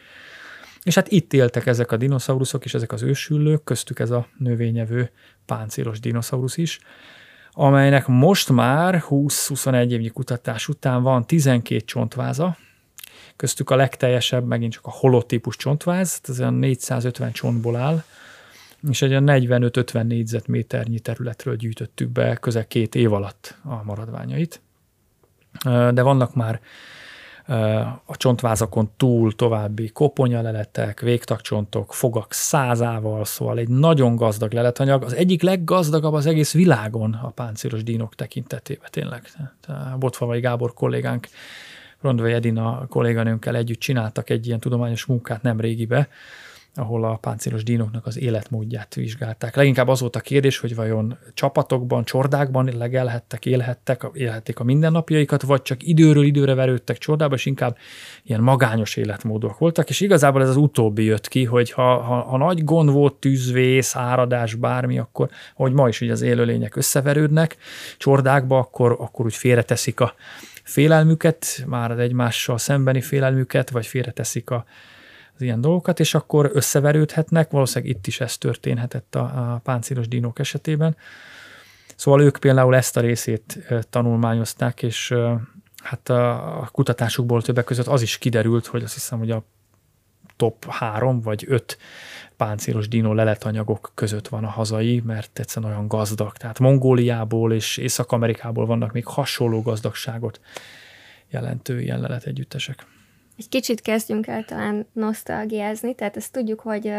És 0.82 0.94
hát 0.94 1.10
itt 1.10 1.32
éltek 1.32 1.66
ezek 1.66 1.92
a 1.92 1.96
dinoszauruszok 1.96 2.64
és 2.64 2.74
ezek 2.74 2.92
az 2.92 3.02
ősüllők, 3.02 3.64
köztük 3.64 3.98
ez 3.98 4.10
a 4.10 4.26
növényevő 4.38 5.10
páncélos 5.46 6.00
dinoszaurusz 6.00 6.56
is, 6.56 6.78
amelynek 7.50 8.06
most 8.06 8.50
már 8.50 9.04
20-21 9.08 9.90
évnyi 9.90 10.08
kutatás 10.08 10.68
után 10.68 11.02
van 11.02 11.26
12 11.26 11.80
csontváza, 11.80 12.56
köztük 13.40 13.70
a 13.70 13.76
legteljesebb 13.76 14.46
megint 14.46 14.72
csak 14.72 14.86
a 14.86 14.90
holotípus 14.90 15.56
csontváz, 15.56 16.20
ez 16.22 16.40
olyan 16.40 16.54
450 16.54 17.32
csontból 17.32 17.76
áll, 17.76 18.02
és 18.90 19.02
egy 19.02 19.12
45-50 19.12 20.02
négyzetméternyi 20.02 20.98
területről 20.98 21.56
gyűjtöttük 21.56 22.08
be 22.08 22.36
közel 22.36 22.66
két 22.66 22.94
év 22.94 23.12
alatt 23.12 23.56
a 23.64 23.82
maradványait. 23.84 24.60
De 25.64 26.02
vannak 26.02 26.34
már 26.34 26.60
a 28.04 28.16
csontvázakon 28.16 28.90
túl 28.96 29.34
további 29.34 29.88
koponyaleletek, 29.88 31.00
végtagcsontok, 31.00 31.94
fogak 31.94 32.32
százával, 32.32 33.24
szóval 33.24 33.58
egy 33.58 33.68
nagyon 33.68 34.16
gazdag 34.16 34.52
leletanyag, 34.52 35.02
az 35.02 35.14
egyik 35.14 35.42
leggazdagabb 35.42 36.12
az 36.12 36.26
egész 36.26 36.52
világon 36.52 37.12
a 37.22 37.28
páncélos 37.28 37.82
dínok 37.82 38.14
tekintetében 38.14 38.88
tényleg. 38.90 39.22
Botfalvai 39.98 40.40
Gábor 40.40 40.74
kollégánk 40.74 41.28
Rondvai 42.00 42.32
Edina 42.32 42.86
kolléganőnkkel 42.88 43.56
együtt 43.56 43.80
csináltak 43.80 44.30
egy 44.30 44.46
ilyen 44.46 44.60
tudományos 44.60 45.04
munkát 45.04 45.42
nem 45.42 45.60
régibe, 45.60 46.08
ahol 46.74 47.04
a 47.04 47.16
páncélos 47.16 47.62
dínoknak 47.62 48.06
az 48.06 48.18
életmódját 48.18 48.94
vizsgálták. 48.94 49.56
Leginkább 49.56 49.88
az 49.88 50.00
volt 50.00 50.16
a 50.16 50.20
kérdés, 50.20 50.58
hogy 50.58 50.74
vajon 50.74 51.18
csapatokban, 51.34 52.04
csordákban 52.04 52.70
legelhettek, 52.78 53.46
élhettek, 53.46 54.06
élhették 54.12 54.58
a 54.58 54.64
mindennapjaikat, 54.64 55.42
vagy 55.42 55.62
csak 55.62 55.82
időről 55.82 56.24
időre 56.24 56.54
verődtek 56.54 56.98
csordába, 56.98 57.34
és 57.34 57.46
inkább 57.46 57.76
ilyen 58.22 58.40
magányos 58.40 58.96
életmódok 58.96 59.58
voltak, 59.58 59.88
és 59.88 60.00
igazából 60.00 60.42
ez 60.42 60.48
az 60.48 60.56
utóbbi 60.56 61.04
jött 61.04 61.28
ki, 61.28 61.44
hogy 61.44 61.70
ha, 61.70 61.96
ha, 62.02 62.20
ha 62.20 62.36
nagy 62.36 62.64
gond 62.64 62.90
volt, 62.90 63.14
tűzvész, 63.14 63.96
áradás, 63.96 64.54
bármi, 64.54 64.98
akkor, 64.98 65.28
hogy 65.54 65.72
ma 65.72 65.88
is 65.88 66.00
ugye 66.00 66.12
az 66.12 66.22
élőlények 66.22 66.76
összeverődnek 66.76 67.56
csordákba, 67.98 68.58
akkor, 68.58 68.96
akkor 68.98 69.24
úgy 69.24 69.34
félreteszik 69.34 70.00
a 70.00 70.14
félelmüket, 70.70 71.64
már 71.66 71.90
az 71.90 71.98
egymással 71.98 72.58
szembeni 72.58 73.00
félelmüket, 73.00 73.70
vagy 73.70 73.86
félreteszik 73.86 74.50
a, 74.50 74.64
az 75.34 75.42
ilyen 75.42 75.60
dolgokat, 75.60 76.00
és 76.00 76.14
akkor 76.14 76.50
összeverődhetnek, 76.52 77.50
valószínűleg 77.50 77.94
itt 77.96 78.06
is 78.06 78.20
ez 78.20 78.38
történhetett 78.38 79.14
a, 79.14 79.20
a 79.20 79.60
páncélos 79.64 80.08
dinók 80.08 80.38
esetében. 80.38 80.96
Szóval 81.96 82.22
ők 82.22 82.36
például 82.36 82.76
ezt 82.76 82.96
a 82.96 83.00
részét 83.00 83.58
tanulmányozták, 83.90 84.82
és 84.82 85.14
hát 85.82 86.08
a 86.08 86.68
kutatásukból 86.72 87.42
többek 87.42 87.64
között 87.64 87.86
az 87.86 88.02
is 88.02 88.18
kiderült, 88.18 88.66
hogy 88.66 88.82
azt 88.82 88.94
hiszem, 88.94 89.18
hogy 89.18 89.30
a 89.30 89.44
top 90.36 90.70
három 90.70 91.20
vagy 91.20 91.44
öt 91.48 91.78
páncélos 92.40 92.88
dino 92.88 93.14
leletanyagok 93.14 93.92
között 93.94 94.28
van 94.28 94.44
a 94.44 94.48
hazai, 94.48 95.02
mert 95.06 95.38
egyszerűen 95.38 95.72
olyan 95.72 95.88
gazdag. 95.88 96.32
Tehát 96.32 96.58
Mongóliából 96.58 97.52
és 97.52 97.76
Észak-Amerikából 97.76 98.66
vannak 98.66 98.92
még 98.92 99.06
hasonló 99.06 99.62
gazdagságot 99.62 100.40
jelentő 101.30 101.80
ilyen 101.80 102.00
leletegyüttesek. 102.00 102.86
Egy 103.36 103.48
kicsit 103.48 103.80
kezdjünk 103.80 104.26
el 104.26 104.44
talán 104.44 104.86
nosztalgiázni, 104.92 105.94
tehát 105.94 106.16
ezt 106.16 106.32
tudjuk, 106.32 106.60
hogy 106.60 106.92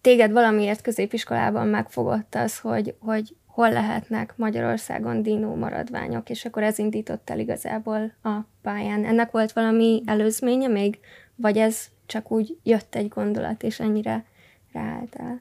téged 0.00 0.32
valamiért 0.32 0.80
középiskolában 0.80 1.66
megfogott 1.66 2.34
az, 2.34 2.58
hogy, 2.58 2.94
hogy 2.98 3.36
hol 3.46 3.72
lehetnek 3.72 4.36
Magyarországon 4.36 5.22
dinó 5.22 5.54
maradványok, 5.54 6.30
és 6.30 6.44
akkor 6.44 6.62
ez 6.62 6.78
indított 6.78 7.30
el 7.30 7.38
igazából 7.38 8.12
a 8.22 8.36
pályán. 8.62 9.04
Ennek 9.04 9.30
volt 9.30 9.52
valami 9.52 10.02
előzménye 10.06 10.68
még, 10.68 10.98
vagy 11.34 11.56
ez 11.58 11.86
csak 12.06 12.30
úgy 12.30 12.58
jött 12.62 12.94
egy 12.94 13.08
gondolat, 13.08 13.62
és 13.62 13.80
ennyire 13.80 14.24
ráálltál? 14.72 15.40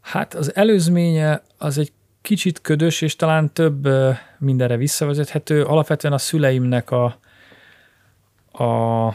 Hát 0.00 0.34
az 0.34 0.54
előzménye 0.54 1.42
az 1.58 1.78
egy 1.78 1.92
kicsit 2.22 2.60
ködös, 2.60 3.00
és 3.00 3.16
talán 3.16 3.52
több 3.52 3.88
mindenre 4.38 4.76
visszavezethető. 4.76 5.64
Alapvetően 5.64 6.12
a 6.14 6.18
szüleimnek 6.18 6.90
a, 6.90 7.18
a, 8.64 9.06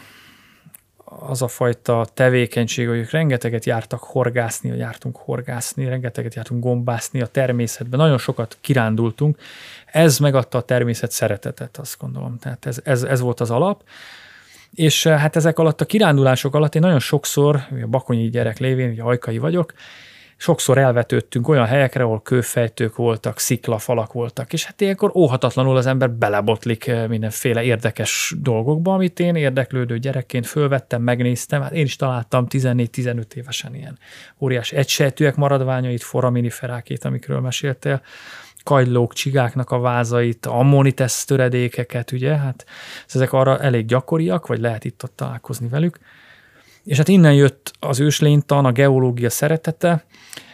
az 1.05 1.41
a 1.41 1.47
fajta 1.47 2.08
tevékenység, 2.13 2.88
hogy 2.88 2.97
ők 2.97 3.10
rengeteget 3.10 3.65
jártak 3.65 4.03
horgászni, 4.03 4.69
vagy 4.69 4.79
jártunk 4.79 5.17
horgászni, 5.17 5.86
rengeteget 5.86 6.36
jártunk 6.36 6.63
gombászni 6.63 7.21
a 7.21 7.27
természetben, 7.27 7.99
nagyon 7.99 8.17
sokat 8.17 8.58
kirándultunk. 8.62 9.38
Ez 9.86 10.17
megadta 10.17 10.58
a 10.58 10.62
természet 10.62 11.12
szeretetet, 11.12 11.77
azt 11.77 11.99
gondolom. 11.99 12.38
Tehát 12.38 12.65
ez, 12.65 12.79
ez, 12.84 13.03
ez 13.03 13.19
volt 13.19 13.39
az 13.39 13.51
alap. 13.51 13.84
És 14.75 15.07
hát 15.07 15.35
ezek 15.35 15.59
alatt 15.59 15.81
a 15.81 15.85
kirándulások 15.85 16.55
alatt 16.55 16.75
én 16.75 16.81
nagyon 16.81 17.00
sokszor, 17.00 17.56
a 17.56 17.87
bakonyi 17.87 18.29
gyerek 18.29 18.60
lévén, 18.60 18.89
ugye 18.89 19.02
ajkai 19.02 19.37
vagyok, 19.37 19.73
sokszor 20.37 20.77
elvetődtünk 20.77 21.47
olyan 21.47 21.65
helyekre, 21.65 22.04
ahol 22.04 22.21
kőfejtők 22.21 22.95
voltak, 22.95 23.39
sziklafalak 23.39 24.13
voltak, 24.13 24.54
és 24.54 24.65
hát 24.65 24.81
ilyenkor 24.81 25.12
óhatatlanul 25.13 25.77
az 25.77 25.85
ember 25.85 26.12
belebotlik 26.12 26.87
eh, 26.87 27.08
mindenféle 27.08 27.63
érdekes 27.63 28.33
dolgokba, 28.41 28.93
amit 28.93 29.19
én 29.19 29.35
érdeklődő 29.35 29.97
gyerekként 29.97 30.45
fölvettem, 30.45 31.02
megnéztem, 31.02 31.62
hát 31.62 31.71
én 31.71 31.83
is 31.83 31.95
találtam 31.95 32.45
14-15 32.50 33.33
évesen 33.33 33.75
ilyen 33.75 33.97
óriási 34.39 34.75
egysejtűek 34.75 35.35
maradványait, 35.35 36.04
foraminiferákét, 36.04 37.06
amikről 37.06 37.39
meséltél, 37.39 38.02
kagylók, 38.65 39.13
csigáknak 39.13 39.71
a 39.71 39.79
vázait, 39.79 40.45
ammonites 40.45 41.25
töredékeket, 41.25 42.11
ugye, 42.11 42.35
hát 42.35 42.65
ezek 43.13 43.33
arra 43.33 43.59
elég 43.59 43.85
gyakoriak, 43.85 44.47
vagy 44.47 44.59
lehet 44.59 44.85
itt-ott 44.85 45.15
találkozni 45.15 45.67
velük. 45.67 45.99
És 46.83 46.97
hát 46.97 47.07
innen 47.07 47.33
jött 47.33 47.71
az 47.79 47.99
őslénytan, 47.99 48.65
a 48.65 48.71
geológia 48.71 49.29
szeretete, 49.29 50.05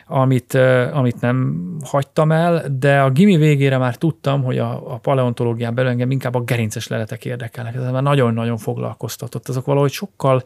amit, 0.08 0.54
amit 0.94 1.22
nem 1.22 1.62
hagytam 1.84 2.32
el, 2.32 2.66
de 2.80 3.02
a 3.02 3.10
gimi 3.10 3.38
végére 3.38 3.78
már 3.78 3.96
tudtam, 3.96 4.44
hogy 4.44 4.58
a, 4.58 4.94
a 4.94 4.98
paleontológián 4.98 5.76
belül 5.76 5.92
engem 5.92 6.12
inkább 6.12 6.36
a 6.36 6.42
gerinces 6.42 6.88
leletek 6.88 7.26
érdekelnek. 7.26 7.76
Ez 7.76 7.92
már 7.92 8.04
nagyon-nagyon 8.04 8.58
foglalkoztatott. 8.58 9.48
Azok 9.48 9.66
valahogy 9.66 9.92
sokkal 9.92 10.44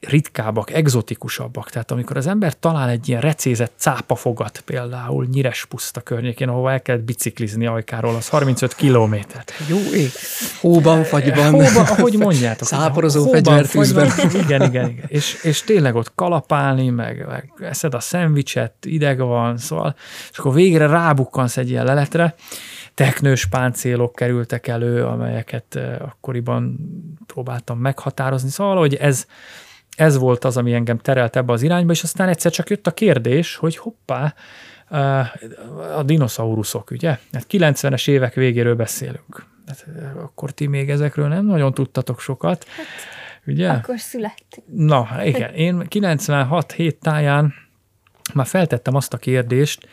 ritkábbak, 0.00 0.72
egzotikusabbak. 0.72 1.70
Tehát 1.70 1.90
amikor 1.90 2.16
az 2.16 2.26
ember 2.26 2.58
talál 2.58 2.88
egy 2.88 3.08
ilyen 3.08 3.20
recézett 3.20 3.72
cápafogat 3.76 4.60
például 4.60 5.26
Nyires 5.32 5.64
puszta 5.64 6.00
környékén, 6.00 6.48
ahova 6.48 6.72
el 6.72 6.82
kellett 6.82 7.04
biciklizni 7.04 7.66
ajkáról, 7.66 8.14
az 8.14 8.28
35 8.28 8.74
kilométert. 8.74 9.52
Jó 9.68 9.76
ég. 9.76 10.10
Hóban, 10.60 11.04
fagyban. 11.04 11.50
Hóban, 11.50 11.86
ahogy 11.86 12.16
mondjátok. 12.18 12.68
Száporozó 12.68 13.30
fegyvertűzben. 13.30 14.10
Igen, 14.32 14.62
igen, 14.62 14.90
igen. 14.90 15.04
És, 15.06 15.42
és 15.42 15.62
tényleg 15.62 15.94
ott 15.94 16.14
kalapálni, 16.14 16.88
meg, 16.88 17.26
meg 17.26 17.52
eszed 17.60 17.94
a 17.94 18.00
szendvicset, 18.00 18.74
ideg 18.82 19.18
van, 19.18 19.56
szóval, 19.58 19.96
és 20.30 20.38
akkor 20.38 20.54
végre 20.54 20.86
rábukkansz 20.86 21.56
egy 21.56 21.70
ilyen 21.70 21.84
leletre, 21.84 22.34
teknős 22.94 23.46
páncélok 23.46 24.14
kerültek 24.14 24.66
elő, 24.66 25.04
amelyeket 25.04 25.74
eh, 25.74 25.96
akkoriban 26.00 26.78
próbáltam 27.26 27.78
meghatározni. 27.78 28.50
Szóval, 28.50 28.76
hogy 28.76 28.94
ez, 28.94 29.26
ez 29.96 30.18
volt 30.18 30.44
az, 30.44 30.56
ami 30.56 30.74
engem 30.74 30.98
terelt 30.98 31.36
ebbe 31.36 31.52
az 31.52 31.62
irányba, 31.62 31.92
és 31.92 32.02
aztán 32.02 32.28
egyszer 32.28 32.52
csak 32.52 32.70
jött 32.70 32.86
a 32.86 32.90
kérdés, 32.90 33.56
hogy 33.56 33.76
hoppá, 33.76 34.34
a 35.96 36.02
dinoszauruszok, 36.02 36.90
ugye? 36.90 37.08
Hát 37.08 37.46
90-es 37.50 38.08
évek 38.08 38.34
végéről 38.34 38.74
beszélünk. 38.74 39.46
Hát 39.66 39.86
akkor 40.22 40.50
ti 40.50 40.66
még 40.66 40.90
ezekről 40.90 41.28
nem 41.28 41.44
nagyon 41.46 41.74
tudtatok 41.74 42.20
sokat, 42.20 42.66
hát, 42.68 42.86
ugye? 43.46 43.70
Akkor 43.70 43.98
születtünk. 43.98 44.66
Na, 44.76 45.08
igen. 45.24 45.54
Én 45.54 45.86
96 45.88 46.72
hét 46.72 46.96
táján 46.96 47.54
már 48.34 48.46
feltettem 48.46 48.94
azt 48.94 49.12
a 49.12 49.16
kérdést, 49.16 49.88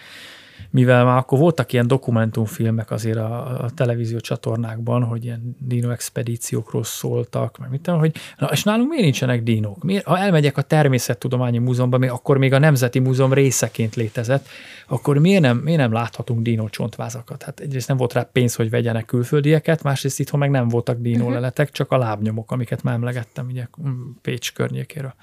mivel 0.74 1.06
már 1.06 1.18
akkor 1.18 1.40
voltak 1.40 1.74
ilyen 1.74 1.88
dokumentumfilmek 1.88 2.92
azért 2.92 3.18
a, 3.18 3.64
a 3.64 3.70
televízió 3.70 4.20
csatornákban, 4.20 5.04
hogy 5.04 5.24
ilyen 5.24 5.56
dino 5.60 5.90
expedíciókról 5.90 6.84
szóltak, 6.84 7.58
meg 7.58 7.70
mit 7.70 7.88
hogy 7.88 8.16
na, 8.38 8.48
és 8.48 8.64
nálunk 8.64 8.90
miért 8.90 9.04
nincsenek 9.04 9.44
dinók? 9.44 9.84
Miért, 9.84 10.06
ha 10.06 10.18
elmegyek 10.18 10.58
a 10.58 10.62
Természettudományi 10.62 11.58
Múzeumban, 11.58 12.00
még 12.00 12.10
akkor 12.10 12.38
még 12.38 12.54
a 12.54 12.60
Nemzeti 12.60 13.00
Múzeum 13.00 13.34
részeként 13.34 13.96
létezett, 13.96 14.48
akkor 14.88 15.18
miért 15.18 15.42
nem, 15.42 15.58
miért 15.58 15.80
nem 15.80 15.92
láthatunk 15.92 16.42
dino 16.42 16.70
csontvázakat? 16.70 17.44
Hát 17.44 17.60
egyrészt 17.60 17.88
nem 17.88 17.98
volt 17.98 18.14
rá 18.14 18.30
pénz, 18.32 18.56
hogy 18.56 18.70
vegyenek 18.70 19.06
külföldieket, 19.06 19.84
másrészt 19.84 20.20
itthon 20.20 20.40
meg 20.40 20.50
nem 20.50 20.68
voltak 20.68 20.98
dino 21.00 21.24
mhm. 21.24 21.34
leletek, 21.34 21.72
csak 21.72 21.92
a 21.92 21.98
lábnyomok, 21.98 22.52
amiket 22.52 22.84
már 22.84 22.94
emlegettem 22.94 23.46
ugye 23.46 23.68
Pécs 24.22 24.54
környékéről. 24.54 25.14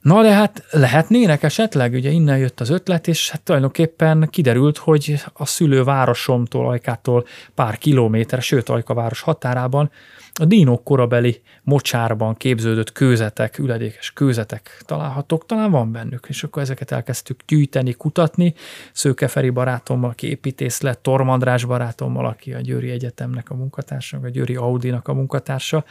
Na 0.00 0.22
de 0.22 0.32
hát 0.32 0.64
lehetnének 0.70 1.42
esetleg, 1.42 1.92
ugye 1.92 2.10
innen 2.10 2.38
jött 2.38 2.60
az 2.60 2.70
ötlet, 2.70 3.08
és 3.08 3.30
hát 3.30 3.42
tulajdonképpen 3.42 4.28
kiderült, 4.30 4.78
hogy 4.78 5.22
a 5.32 5.46
szülő 5.46 5.84
városomtól, 5.84 6.68
Ajkától 6.68 7.26
pár 7.54 7.78
kilométer, 7.78 8.42
sőt 8.42 8.68
Ajka 8.68 8.94
város 8.94 9.20
határában 9.20 9.90
a 10.32 10.44
dínok 10.44 10.84
korabeli 10.84 11.42
mocsárban 11.62 12.34
képződött 12.34 12.92
kőzetek, 12.92 13.58
üledékes 13.58 14.12
kőzetek 14.12 14.82
találhatók, 14.86 15.46
talán 15.46 15.70
van 15.70 15.92
bennük, 15.92 16.26
és 16.28 16.42
akkor 16.42 16.62
ezeket 16.62 16.90
elkezdtük 16.90 17.40
gyűjteni, 17.46 17.92
kutatni. 17.92 18.54
Szőke 18.92 19.28
Feri 19.28 19.50
barátommal, 19.50 20.10
aki 20.10 20.28
építész 20.28 20.80
lett, 20.80 21.02
Tormandrás 21.02 21.64
barátommal, 21.64 22.26
aki 22.26 22.52
a 22.52 22.60
Győri 22.60 22.90
Egyetemnek 22.90 23.50
a 23.50 23.54
munkatársa, 23.54 24.18
a 24.22 24.28
Győri 24.28 24.56
Audinak 24.56 25.08
a 25.08 25.14
munkatársa. 25.14 25.84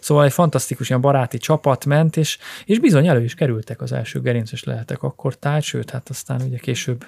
Szóval 0.00 0.24
egy 0.24 0.32
fantasztikus 0.32 0.88
ilyen 0.88 1.00
baráti 1.00 1.38
csapat 1.38 1.84
ment, 1.84 2.16
és, 2.16 2.38
és 2.64 2.78
bizony 2.78 3.06
elő 3.06 3.24
is 3.24 3.34
kerültek 3.34 3.80
az 3.80 3.92
első 3.92 4.20
gerinces 4.20 4.64
lehetek 4.64 5.02
akkor 5.02 5.34
táj, 5.34 5.60
sőt, 5.60 5.90
hát 5.90 6.08
aztán 6.08 6.40
ugye 6.42 6.58
később 6.58 7.04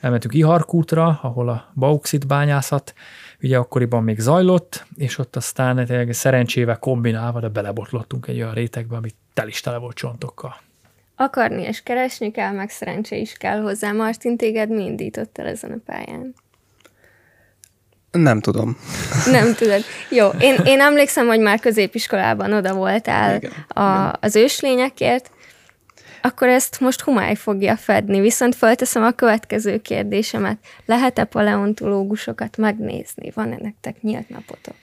elmentünk 0.00 0.34
Iharkútra, 0.34 1.18
ahol 1.22 1.48
a 1.48 1.72
bauxit 1.74 2.26
bányászat 2.26 2.94
ugye 3.42 3.56
akkoriban 3.58 4.02
még 4.02 4.18
zajlott, 4.18 4.86
és 4.96 5.18
ott 5.18 5.36
aztán 5.36 6.06
szerencsével 6.10 6.78
kombinálva, 6.78 7.40
de 7.40 7.48
belebotlottunk 7.48 8.26
egy 8.26 8.36
olyan 8.36 8.54
rétegbe, 8.54 8.96
ami 8.96 9.10
tel 9.34 9.48
is 9.48 9.60
tele 9.60 9.76
volt 9.76 9.96
csontokkal. 9.96 10.56
Akarni 11.16 11.62
és 11.62 11.82
keresni 11.82 12.30
kell, 12.30 12.52
meg 12.52 12.70
szerencsé 12.70 13.20
is 13.20 13.32
kell 13.32 13.60
hozzá. 13.60 13.92
Martin, 13.92 14.36
téged 14.36 14.70
mi 14.70 14.84
indított 14.84 15.38
el 15.38 15.46
ezen 15.46 15.70
a 15.70 15.78
pályán? 15.84 16.34
Nem 18.10 18.40
tudom. 18.40 18.76
Nem 19.30 19.54
tudod. 19.54 19.82
Jó, 20.10 20.28
én, 20.28 20.56
én 20.64 20.80
emlékszem, 20.80 21.26
hogy 21.26 21.40
már 21.40 21.60
középiskolában 21.60 22.52
oda 22.52 22.74
voltál 22.74 23.36
igen, 23.36 23.52
a, 23.68 24.12
az 24.20 24.36
őslényekért, 24.36 25.30
akkor 26.24 26.48
ezt 26.48 26.80
most 26.80 27.00
humály 27.00 27.34
fogja 27.34 27.76
fedni. 27.76 28.20
Viszont 28.20 28.54
felteszem 28.54 29.02
a 29.02 29.10
következő 29.10 29.78
kérdésemet. 29.78 30.58
Lehet-e 30.84 31.24
paleontológusokat 31.24 32.56
megnézni? 32.56 33.30
Van-e 33.34 33.56
nektek 33.60 34.02
nyílt 34.02 34.28
napotok? 34.28 34.74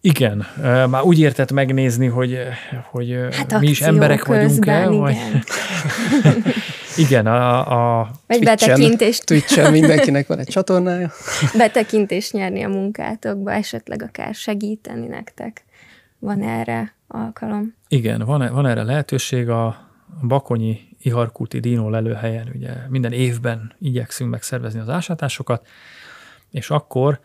Igen, 0.00 0.46
már 0.90 1.02
úgy 1.02 1.20
értett 1.20 1.52
megnézni, 1.52 2.06
hogy, 2.06 2.38
hogy 2.90 3.18
hát 3.30 3.60
mi 3.60 3.68
is 3.68 3.80
emberek 3.80 4.24
vagyunk-e? 4.24 4.78
Igen, 4.78 4.98
vagy... 4.98 5.16
igen 7.06 7.26
a, 7.26 8.00
a 8.00 8.10
vagy 8.26 8.44
betekintést. 8.44 9.24
Twitch-en 9.24 9.72
mindenkinek 9.72 10.26
van 10.26 10.38
egy 10.38 10.46
csatornája. 10.46 11.10
Betekintést 11.58 12.32
nyerni 12.32 12.62
a 12.62 12.68
munkátokba, 12.68 13.52
esetleg 13.52 14.02
akár 14.02 14.34
segíteni 14.34 15.06
nektek. 15.06 15.64
Van 16.18 16.42
erre 16.42 16.94
alkalom? 17.08 17.74
Igen, 17.88 18.24
van, 18.24 18.52
van 18.52 18.66
erre 18.66 18.82
lehetőség. 18.82 19.48
A 19.48 19.85
Bakonyi 20.22 20.80
Iharkúti 20.98 21.60
Dino 21.60 21.90
lelőhelyen 21.90 22.50
ugye 22.54 22.72
minden 22.88 23.12
évben 23.12 23.74
igyekszünk 23.78 24.30
megszervezni 24.30 24.80
az 24.80 24.88
ásátásokat, 24.88 25.66
és 26.50 26.70
akkor, 26.70 27.20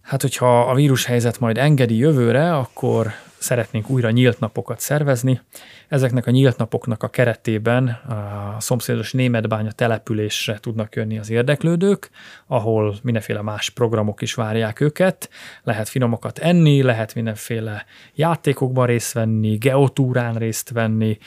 hát 0.00 0.22
hogyha 0.22 0.60
a 0.60 0.74
vírushelyzet 0.74 1.40
majd 1.40 1.58
engedi 1.58 1.96
jövőre, 1.96 2.56
akkor 2.56 3.12
szeretnénk 3.38 3.90
újra 3.90 4.10
nyílt 4.10 4.40
napokat 4.40 4.80
szervezni. 4.80 5.40
Ezeknek 5.88 6.26
a 6.26 6.30
nyílt 6.30 6.56
napoknak 6.56 7.02
a 7.02 7.08
keretében 7.08 7.88
a 7.88 8.56
szomszédos 8.60 9.12
Németbánya 9.12 9.72
településre 9.72 10.58
tudnak 10.58 10.94
jönni 10.94 11.18
az 11.18 11.30
érdeklődők, 11.30 12.10
ahol 12.46 12.94
mindenféle 13.02 13.42
más 13.42 13.70
programok 13.70 14.22
is 14.22 14.34
várják 14.34 14.80
őket. 14.80 15.30
Lehet 15.62 15.88
finomokat 15.88 16.38
enni, 16.38 16.82
lehet 16.82 17.14
mindenféle 17.14 17.84
játékokban 18.14 18.86
részt 18.86 19.12
venni, 19.12 19.56
geotúrán 19.56 20.34
részt 20.34 20.70
venni, 20.70 21.18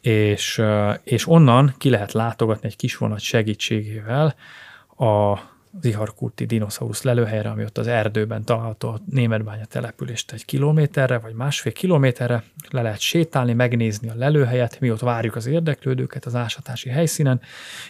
és, 0.00 0.62
és 1.02 1.28
onnan 1.28 1.74
ki 1.78 1.90
lehet 1.90 2.12
látogatni 2.12 2.68
egy 2.68 2.76
kis 2.76 2.96
vonat 2.96 3.20
segítségével 3.20 4.34
a 4.96 5.38
az 5.78 5.84
Iharkulti 5.84 6.44
dinoszaurusz 6.44 7.02
lelőhelyre, 7.02 7.50
ami 7.50 7.64
ott 7.64 7.78
az 7.78 7.86
erdőben 7.86 8.44
található 8.44 8.88
a 8.88 9.00
Németbánya 9.10 9.64
települést 9.64 10.32
egy 10.32 10.44
kilométerre, 10.44 11.18
vagy 11.18 11.34
másfél 11.34 11.72
kilométerre, 11.72 12.42
le 12.70 12.82
lehet 12.82 13.00
sétálni, 13.00 13.52
megnézni 13.52 14.08
a 14.08 14.14
lelőhelyet, 14.16 14.80
mi 14.80 14.90
ott 14.90 15.00
várjuk 15.00 15.36
az 15.36 15.46
érdeklődőket 15.46 16.24
az 16.24 16.34
ásatási 16.34 16.88
helyszínen, 16.88 17.40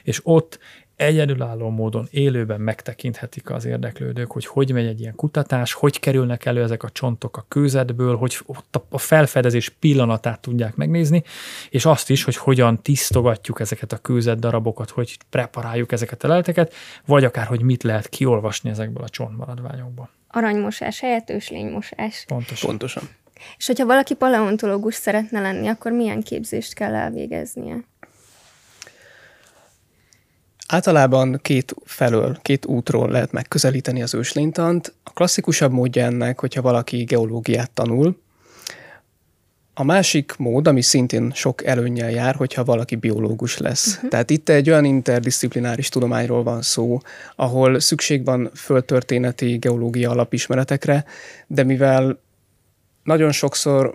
és 0.02 0.20
ott 0.22 0.58
egyedülálló 0.98 1.70
módon 1.70 2.08
élőben 2.10 2.60
megtekinthetik 2.60 3.50
az 3.50 3.64
érdeklődők, 3.64 4.30
hogy 4.30 4.46
hogy 4.46 4.72
megy 4.72 4.86
egy 4.86 5.00
ilyen 5.00 5.14
kutatás, 5.14 5.72
hogy 5.72 6.00
kerülnek 6.00 6.44
elő 6.44 6.62
ezek 6.62 6.82
a 6.82 6.90
csontok 6.90 7.36
a 7.36 7.44
kőzetből, 7.48 8.16
hogy 8.16 8.38
ott 8.46 8.80
a 8.88 8.98
felfedezés 8.98 9.68
pillanatát 9.68 10.40
tudják 10.40 10.74
megnézni, 10.74 11.22
és 11.70 11.84
azt 11.84 12.10
is, 12.10 12.24
hogy 12.24 12.36
hogyan 12.36 12.82
tisztogatjuk 12.82 13.60
ezeket 13.60 13.92
a 13.92 13.98
kőzet 13.98 14.38
darabokat, 14.38 14.90
hogy 14.90 15.18
preparáljuk 15.30 15.92
ezeket 15.92 16.24
a 16.24 16.28
leleteket, 16.28 16.74
vagy 17.06 17.24
akár, 17.24 17.46
hogy 17.46 17.62
mit 17.62 17.82
lehet 17.82 18.08
kiolvasni 18.08 18.70
ezekből 18.70 19.02
a 19.02 19.08
csontmaradványokból. 19.08 20.10
Aranymosás 20.28 21.00
helyett 21.00 21.30
őslénymosás. 21.30 22.24
Pontosan. 22.26 22.68
Pontosan. 22.68 23.02
És 23.56 23.66
hogyha 23.66 23.86
valaki 23.86 24.14
paleontológus 24.14 24.94
szeretne 24.94 25.40
lenni, 25.40 25.66
akkor 25.66 25.92
milyen 25.92 26.22
képzést 26.22 26.74
kell 26.74 26.94
elvégeznie? 26.94 27.84
Általában 30.70 31.38
két 31.42 31.74
felől, 31.84 32.38
két 32.42 32.66
útról 32.66 33.10
lehet 33.10 33.32
megközelíteni 33.32 34.02
az 34.02 34.14
őslénytant. 34.14 34.94
A 35.02 35.10
klasszikusabb 35.10 35.72
módja 35.72 36.04
ennek, 36.04 36.40
hogyha 36.40 36.62
valaki 36.62 37.04
geológiát 37.04 37.70
tanul, 37.70 38.16
A 39.80 39.84
másik 39.84 40.34
mód, 40.36 40.66
ami 40.66 40.82
szintén 40.82 41.32
sok 41.34 41.64
előnnyel 41.64 42.10
jár, 42.10 42.34
hogyha 42.34 42.64
valaki 42.64 42.96
biológus 42.96 43.58
lesz. 43.58 43.94
Uh-huh. 43.94 44.10
Tehát 44.10 44.30
itt 44.30 44.48
egy 44.48 44.70
olyan 44.70 44.84
interdisziplináris 44.84 45.88
tudományról 45.88 46.42
van 46.42 46.62
szó, 46.62 47.00
ahol 47.36 47.80
szükség 47.80 48.24
van 48.24 48.50
földtörténeti 48.54 49.56
geológia 49.56 50.10
alapismeretekre, 50.10 51.04
de 51.46 51.62
mivel 51.62 52.20
nagyon 53.02 53.32
sokszor 53.32 53.94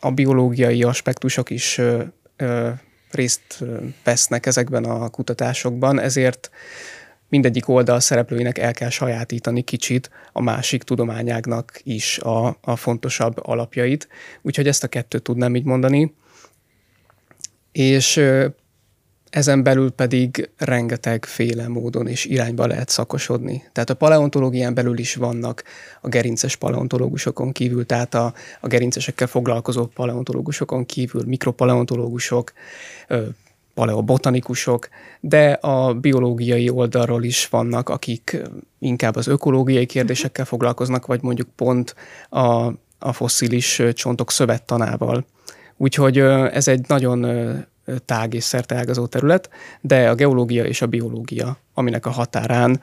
a 0.00 0.10
biológiai 0.10 0.82
aspektusok 0.82 1.50
is 1.50 1.78
ö, 1.78 2.02
ö, 2.36 2.70
részt 3.14 3.64
vesznek 4.04 4.46
ezekben 4.46 4.84
a 4.84 5.08
kutatásokban, 5.08 6.00
ezért 6.00 6.50
mindegyik 7.28 7.68
oldal 7.68 8.00
szereplőinek 8.00 8.58
el 8.58 8.72
kell 8.72 8.90
sajátítani 8.90 9.62
kicsit 9.62 10.10
a 10.32 10.42
másik 10.42 10.82
tudományágnak 10.82 11.80
is 11.82 12.18
a, 12.18 12.56
a 12.60 12.76
fontosabb 12.76 13.36
alapjait. 13.42 14.08
Úgyhogy 14.42 14.68
ezt 14.68 14.84
a 14.84 14.88
kettőt 14.88 15.22
tudnám 15.22 15.56
így 15.56 15.64
mondani. 15.64 16.14
És 17.72 18.20
ezen 19.34 19.62
belül 19.62 19.90
pedig 19.90 20.50
rengeteg 20.56 21.24
féle 21.24 21.68
módon 21.68 22.06
és 22.06 22.24
irányba 22.24 22.66
lehet 22.66 22.88
szakosodni. 22.88 23.62
Tehát 23.72 23.90
a 23.90 23.94
paleontológián 23.94 24.74
belül 24.74 24.98
is 24.98 25.14
vannak 25.14 25.64
a 26.00 26.08
gerinces 26.08 26.56
paleontológusokon 26.56 27.52
kívül, 27.52 27.86
tehát 27.86 28.14
a, 28.14 28.34
a 28.60 28.66
gerincesekkel 28.66 29.26
foglalkozó 29.26 29.86
paleontológusokon 29.86 30.86
kívül 30.86 31.22
mikropaleontológusok, 31.26 32.52
paleobotanikusok, 33.74 34.88
de 35.20 35.50
a 35.52 35.94
biológiai 35.94 36.68
oldalról 36.68 37.24
is 37.24 37.48
vannak, 37.48 37.88
akik 37.88 38.42
inkább 38.78 39.16
az 39.16 39.26
ökológiai 39.26 39.86
kérdésekkel 39.86 40.44
foglalkoznak, 40.44 41.06
vagy 41.06 41.22
mondjuk 41.22 41.48
pont 41.56 41.94
a, 42.28 42.72
a 42.98 43.12
fosszilis 43.12 43.82
csontok 43.92 44.30
szövettanával. 44.30 45.24
Úgyhogy 45.76 46.18
ez 46.18 46.68
egy 46.68 46.84
nagyon 46.88 47.26
tág 48.04 48.34
és 48.34 48.44
szerteágazó 48.44 49.06
terület, 49.06 49.50
de 49.80 50.08
a 50.10 50.14
geológia 50.14 50.64
és 50.64 50.82
a 50.82 50.86
biológia, 50.86 51.56
aminek 51.74 52.06
a 52.06 52.10
határán 52.10 52.80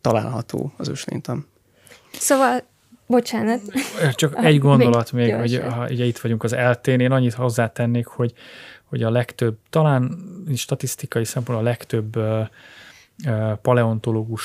található 0.00 0.72
az 0.76 0.88
őslénytan. 0.88 1.46
Szóval 2.12 2.62
Bocsánat. 3.06 3.60
Csak 4.14 4.44
egy 4.44 4.58
gondolat 4.58 5.12
még, 5.12 5.28
gyorsan. 5.28 5.62
hogy 5.62 5.72
ha 5.72 5.86
ugye 5.90 6.04
itt 6.04 6.18
vagyunk 6.18 6.42
az 6.42 6.52
eltén, 6.52 7.00
én 7.00 7.12
annyit 7.12 7.34
hozzátennék, 7.34 8.06
hogy 8.06 8.32
hogy 8.88 9.02
a 9.02 9.10
legtöbb, 9.10 9.56
talán 9.70 10.18
statisztikai 10.54 11.24
szempontból 11.24 11.66
a 11.66 11.70
legtöbb 11.70 12.16
paleontológus, 13.62 14.42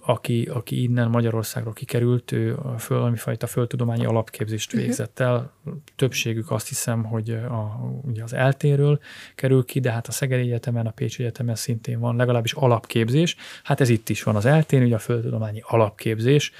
aki, 0.00 0.48
aki 0.52 0.82
innen 0.82 1.08
Magyarországról 1.08 1.72
kikerült, 1.72 2.32
ő 2.32 2.56
föl, 2.78 2.98
valami 2.98 3.16
fajta 3.16 3.46
földtudományi 3.46 4.04
alapképzést 4.04 4.72
mhm. 4.72 4.82
végzett 4.82 5.20
el. 5.20 5.52
Többségük 5.96 6.50
azt 6.50 6.68
hiszem, 6.68 7.04
hogy 7.04 7.30
a, 7.30 7.80
ugye 8.02 8.22
az 8.22 8.32
eltéről 8.32 9.00
kerül 9.34 9.64
ki, 9.64 9.80
de 9.80 9.90
hát 9.90 10.06
a 10.06 10.12
Szegedi 10.12 10.42
Egyetemen, 10.42 10.86
a 10.86 10.90
Pécsi 10.90 11.22
Egyetemen 11.22 11.54
szintén 11.54 11.98
van 11.98 12.16
legalábbis 12.16 12.52
alapképzés. 12.52 13.36
Hát 13.62 13.80
ez 13.80 13.88
itt 13.88 14.08
is 14.08 14.22
van 14.22 14.36
az 14.36 14.44
eltén, 14.44 14.82
ugye 14.82 14.94
a 14.94 14.98
földtudományi 14.98 15.62
alapképzés, 15.64 16.52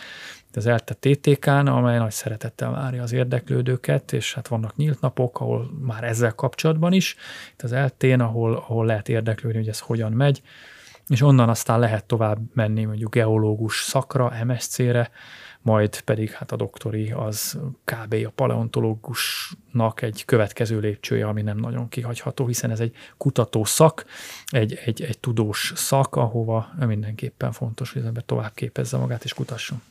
az 0.57 0.67
ELTE 0.67 0.95
TTK-n, 0.95 1.67
amely 1.67 1.99
nagy 1.99 2.11
szeretettel 2.11 2.71
várja 2.71 3.03
az 3.03 3.13
érdeklődőket, 3.13 4.13
és 4.13 4.35
hát 4.35 4.49
vannak 4.49 4.77
nyílt 4.77 5.01
napok, 5.01 5.41
ahol 5.41 5.71
már 5.81 6.05
ezzel 6.05 6.33
kapcsolatban 6.33 6.93
is, 6.93 7.17
itt 7.53 7.63
az 7.63 7.73
eltén, 7.73 8.21
ahol, 8.21 8.55
ahol 8.55 8.87
lehet 8.87 9.09
érdeklődni, 9.09 9.59
hogy 9.59 9.69
ez 9.69 9.81
hogyan 9.81 10.13
megy, 10.13 10.43
és 11.09 11.23
onnan 11.23 11.49
aztán 11.49 11.79
lehet 11.79 12.05
tovább 12.05 12.39
menni 12.55 12.85
mondjuk 12.85 13.15
geológus 13.15 13.83
szakra, 13.83 14.33
MSC-re, 14.45 15.11
majd 15.67 16.01
pedig 16.01 16.31
hát 16.31 16.53
a 16.53 16.57
doktori 16.57 17.11
az 17.11 17.59
kb. 17.85 18.15
a 18.27 18.31
paleontológusnak 18.35 20.03
egy 20.03 20.25
következő 20.25 20.79
lépcsője, 20.79 21.27
ami 21.27 21.43
nem 21.43 21.59
nagyon 21.59 21.89
kihagyható, 21.89 22.47
hiszen 22.47 22.71
ez 22.71 22.81
egy 22.81 22.95
kutató 23.17 23.65
szak, 23.65 24.05
egy, 24.47 24.79
egy, 24.85 25.03
egy 25.03 25.19
tudós 25.19 25.73
szak, 25.77 26.17
ahova 26.17 26.69
mindenképpen 26.87 27.53
fontos, 27.53 27.93
hogy 27.93 28.03
az 28.03 28.09
ember 28.09 28.23
tovább 28.27 28.53
képezze 28.55 28.97
magát 28.97 29.25
és 29.25 29.35
kutasson. 29.35 29.83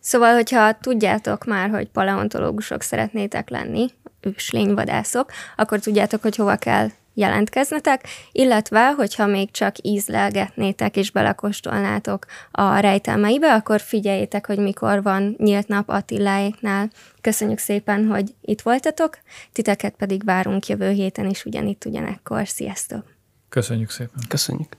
Szóval, 0.00 0.34
hogyha 0.34 0.78
tudjátok 0.78 1.44
már, 1.44 1.70
hogy 1.70 1.88
paleontológusok 1.88 2.82
szeretnétek 2.82 3.48
lenni, 3.48 3.86
őslényvadászok, 4.20 5.32
akkor 5.56 5.78
tudjátok, 5.78 6.22
hogy 6.22 6.36
hova 6.36 6.56
kell 6.56 6.88
jelentkeznetek, 7.14 8.06
illetve, 8.32 8.92
hogyha 8.92 9.26
még 9.26 9.50
csak 9.50 9.74
ízlelgetnétek 9.82 10.96
és 10.96 11.10
belekostolnátok 11.10 12.26
a 12.50 12.78
rejtelmeibe, 12.78 13.52
akkor 13.54 13.80
figyeljétek, 13.80 14.46
hogy 14.46 14.58
mikor 14.58 15.02
van 15.02 15.34
nyílt 15.38 15.68
nap 15.68 15.88
Attiláéknál. 15.88 16.90
Köszönjük 17.20 17.58
szépen, 17.58 18.06
hogy 18.06 18.34
itt 18.40 18.60
voltatok, 18.60 19.18
titeket 19.52 19.94
pedig 19.96 20.24
várunk 20.24 20.66
jövő 20.66 20.90
héten 20.90 21.28
is 21.28 21.44
ugyanitt 21.44 21.84
ugyanekkor. 21.84 22.48
Sziasztok! 22.48 23.04
Köszönjük 23.48 23.90
szépen! 23.90 24.22
Köszönjük! 24.28 24.76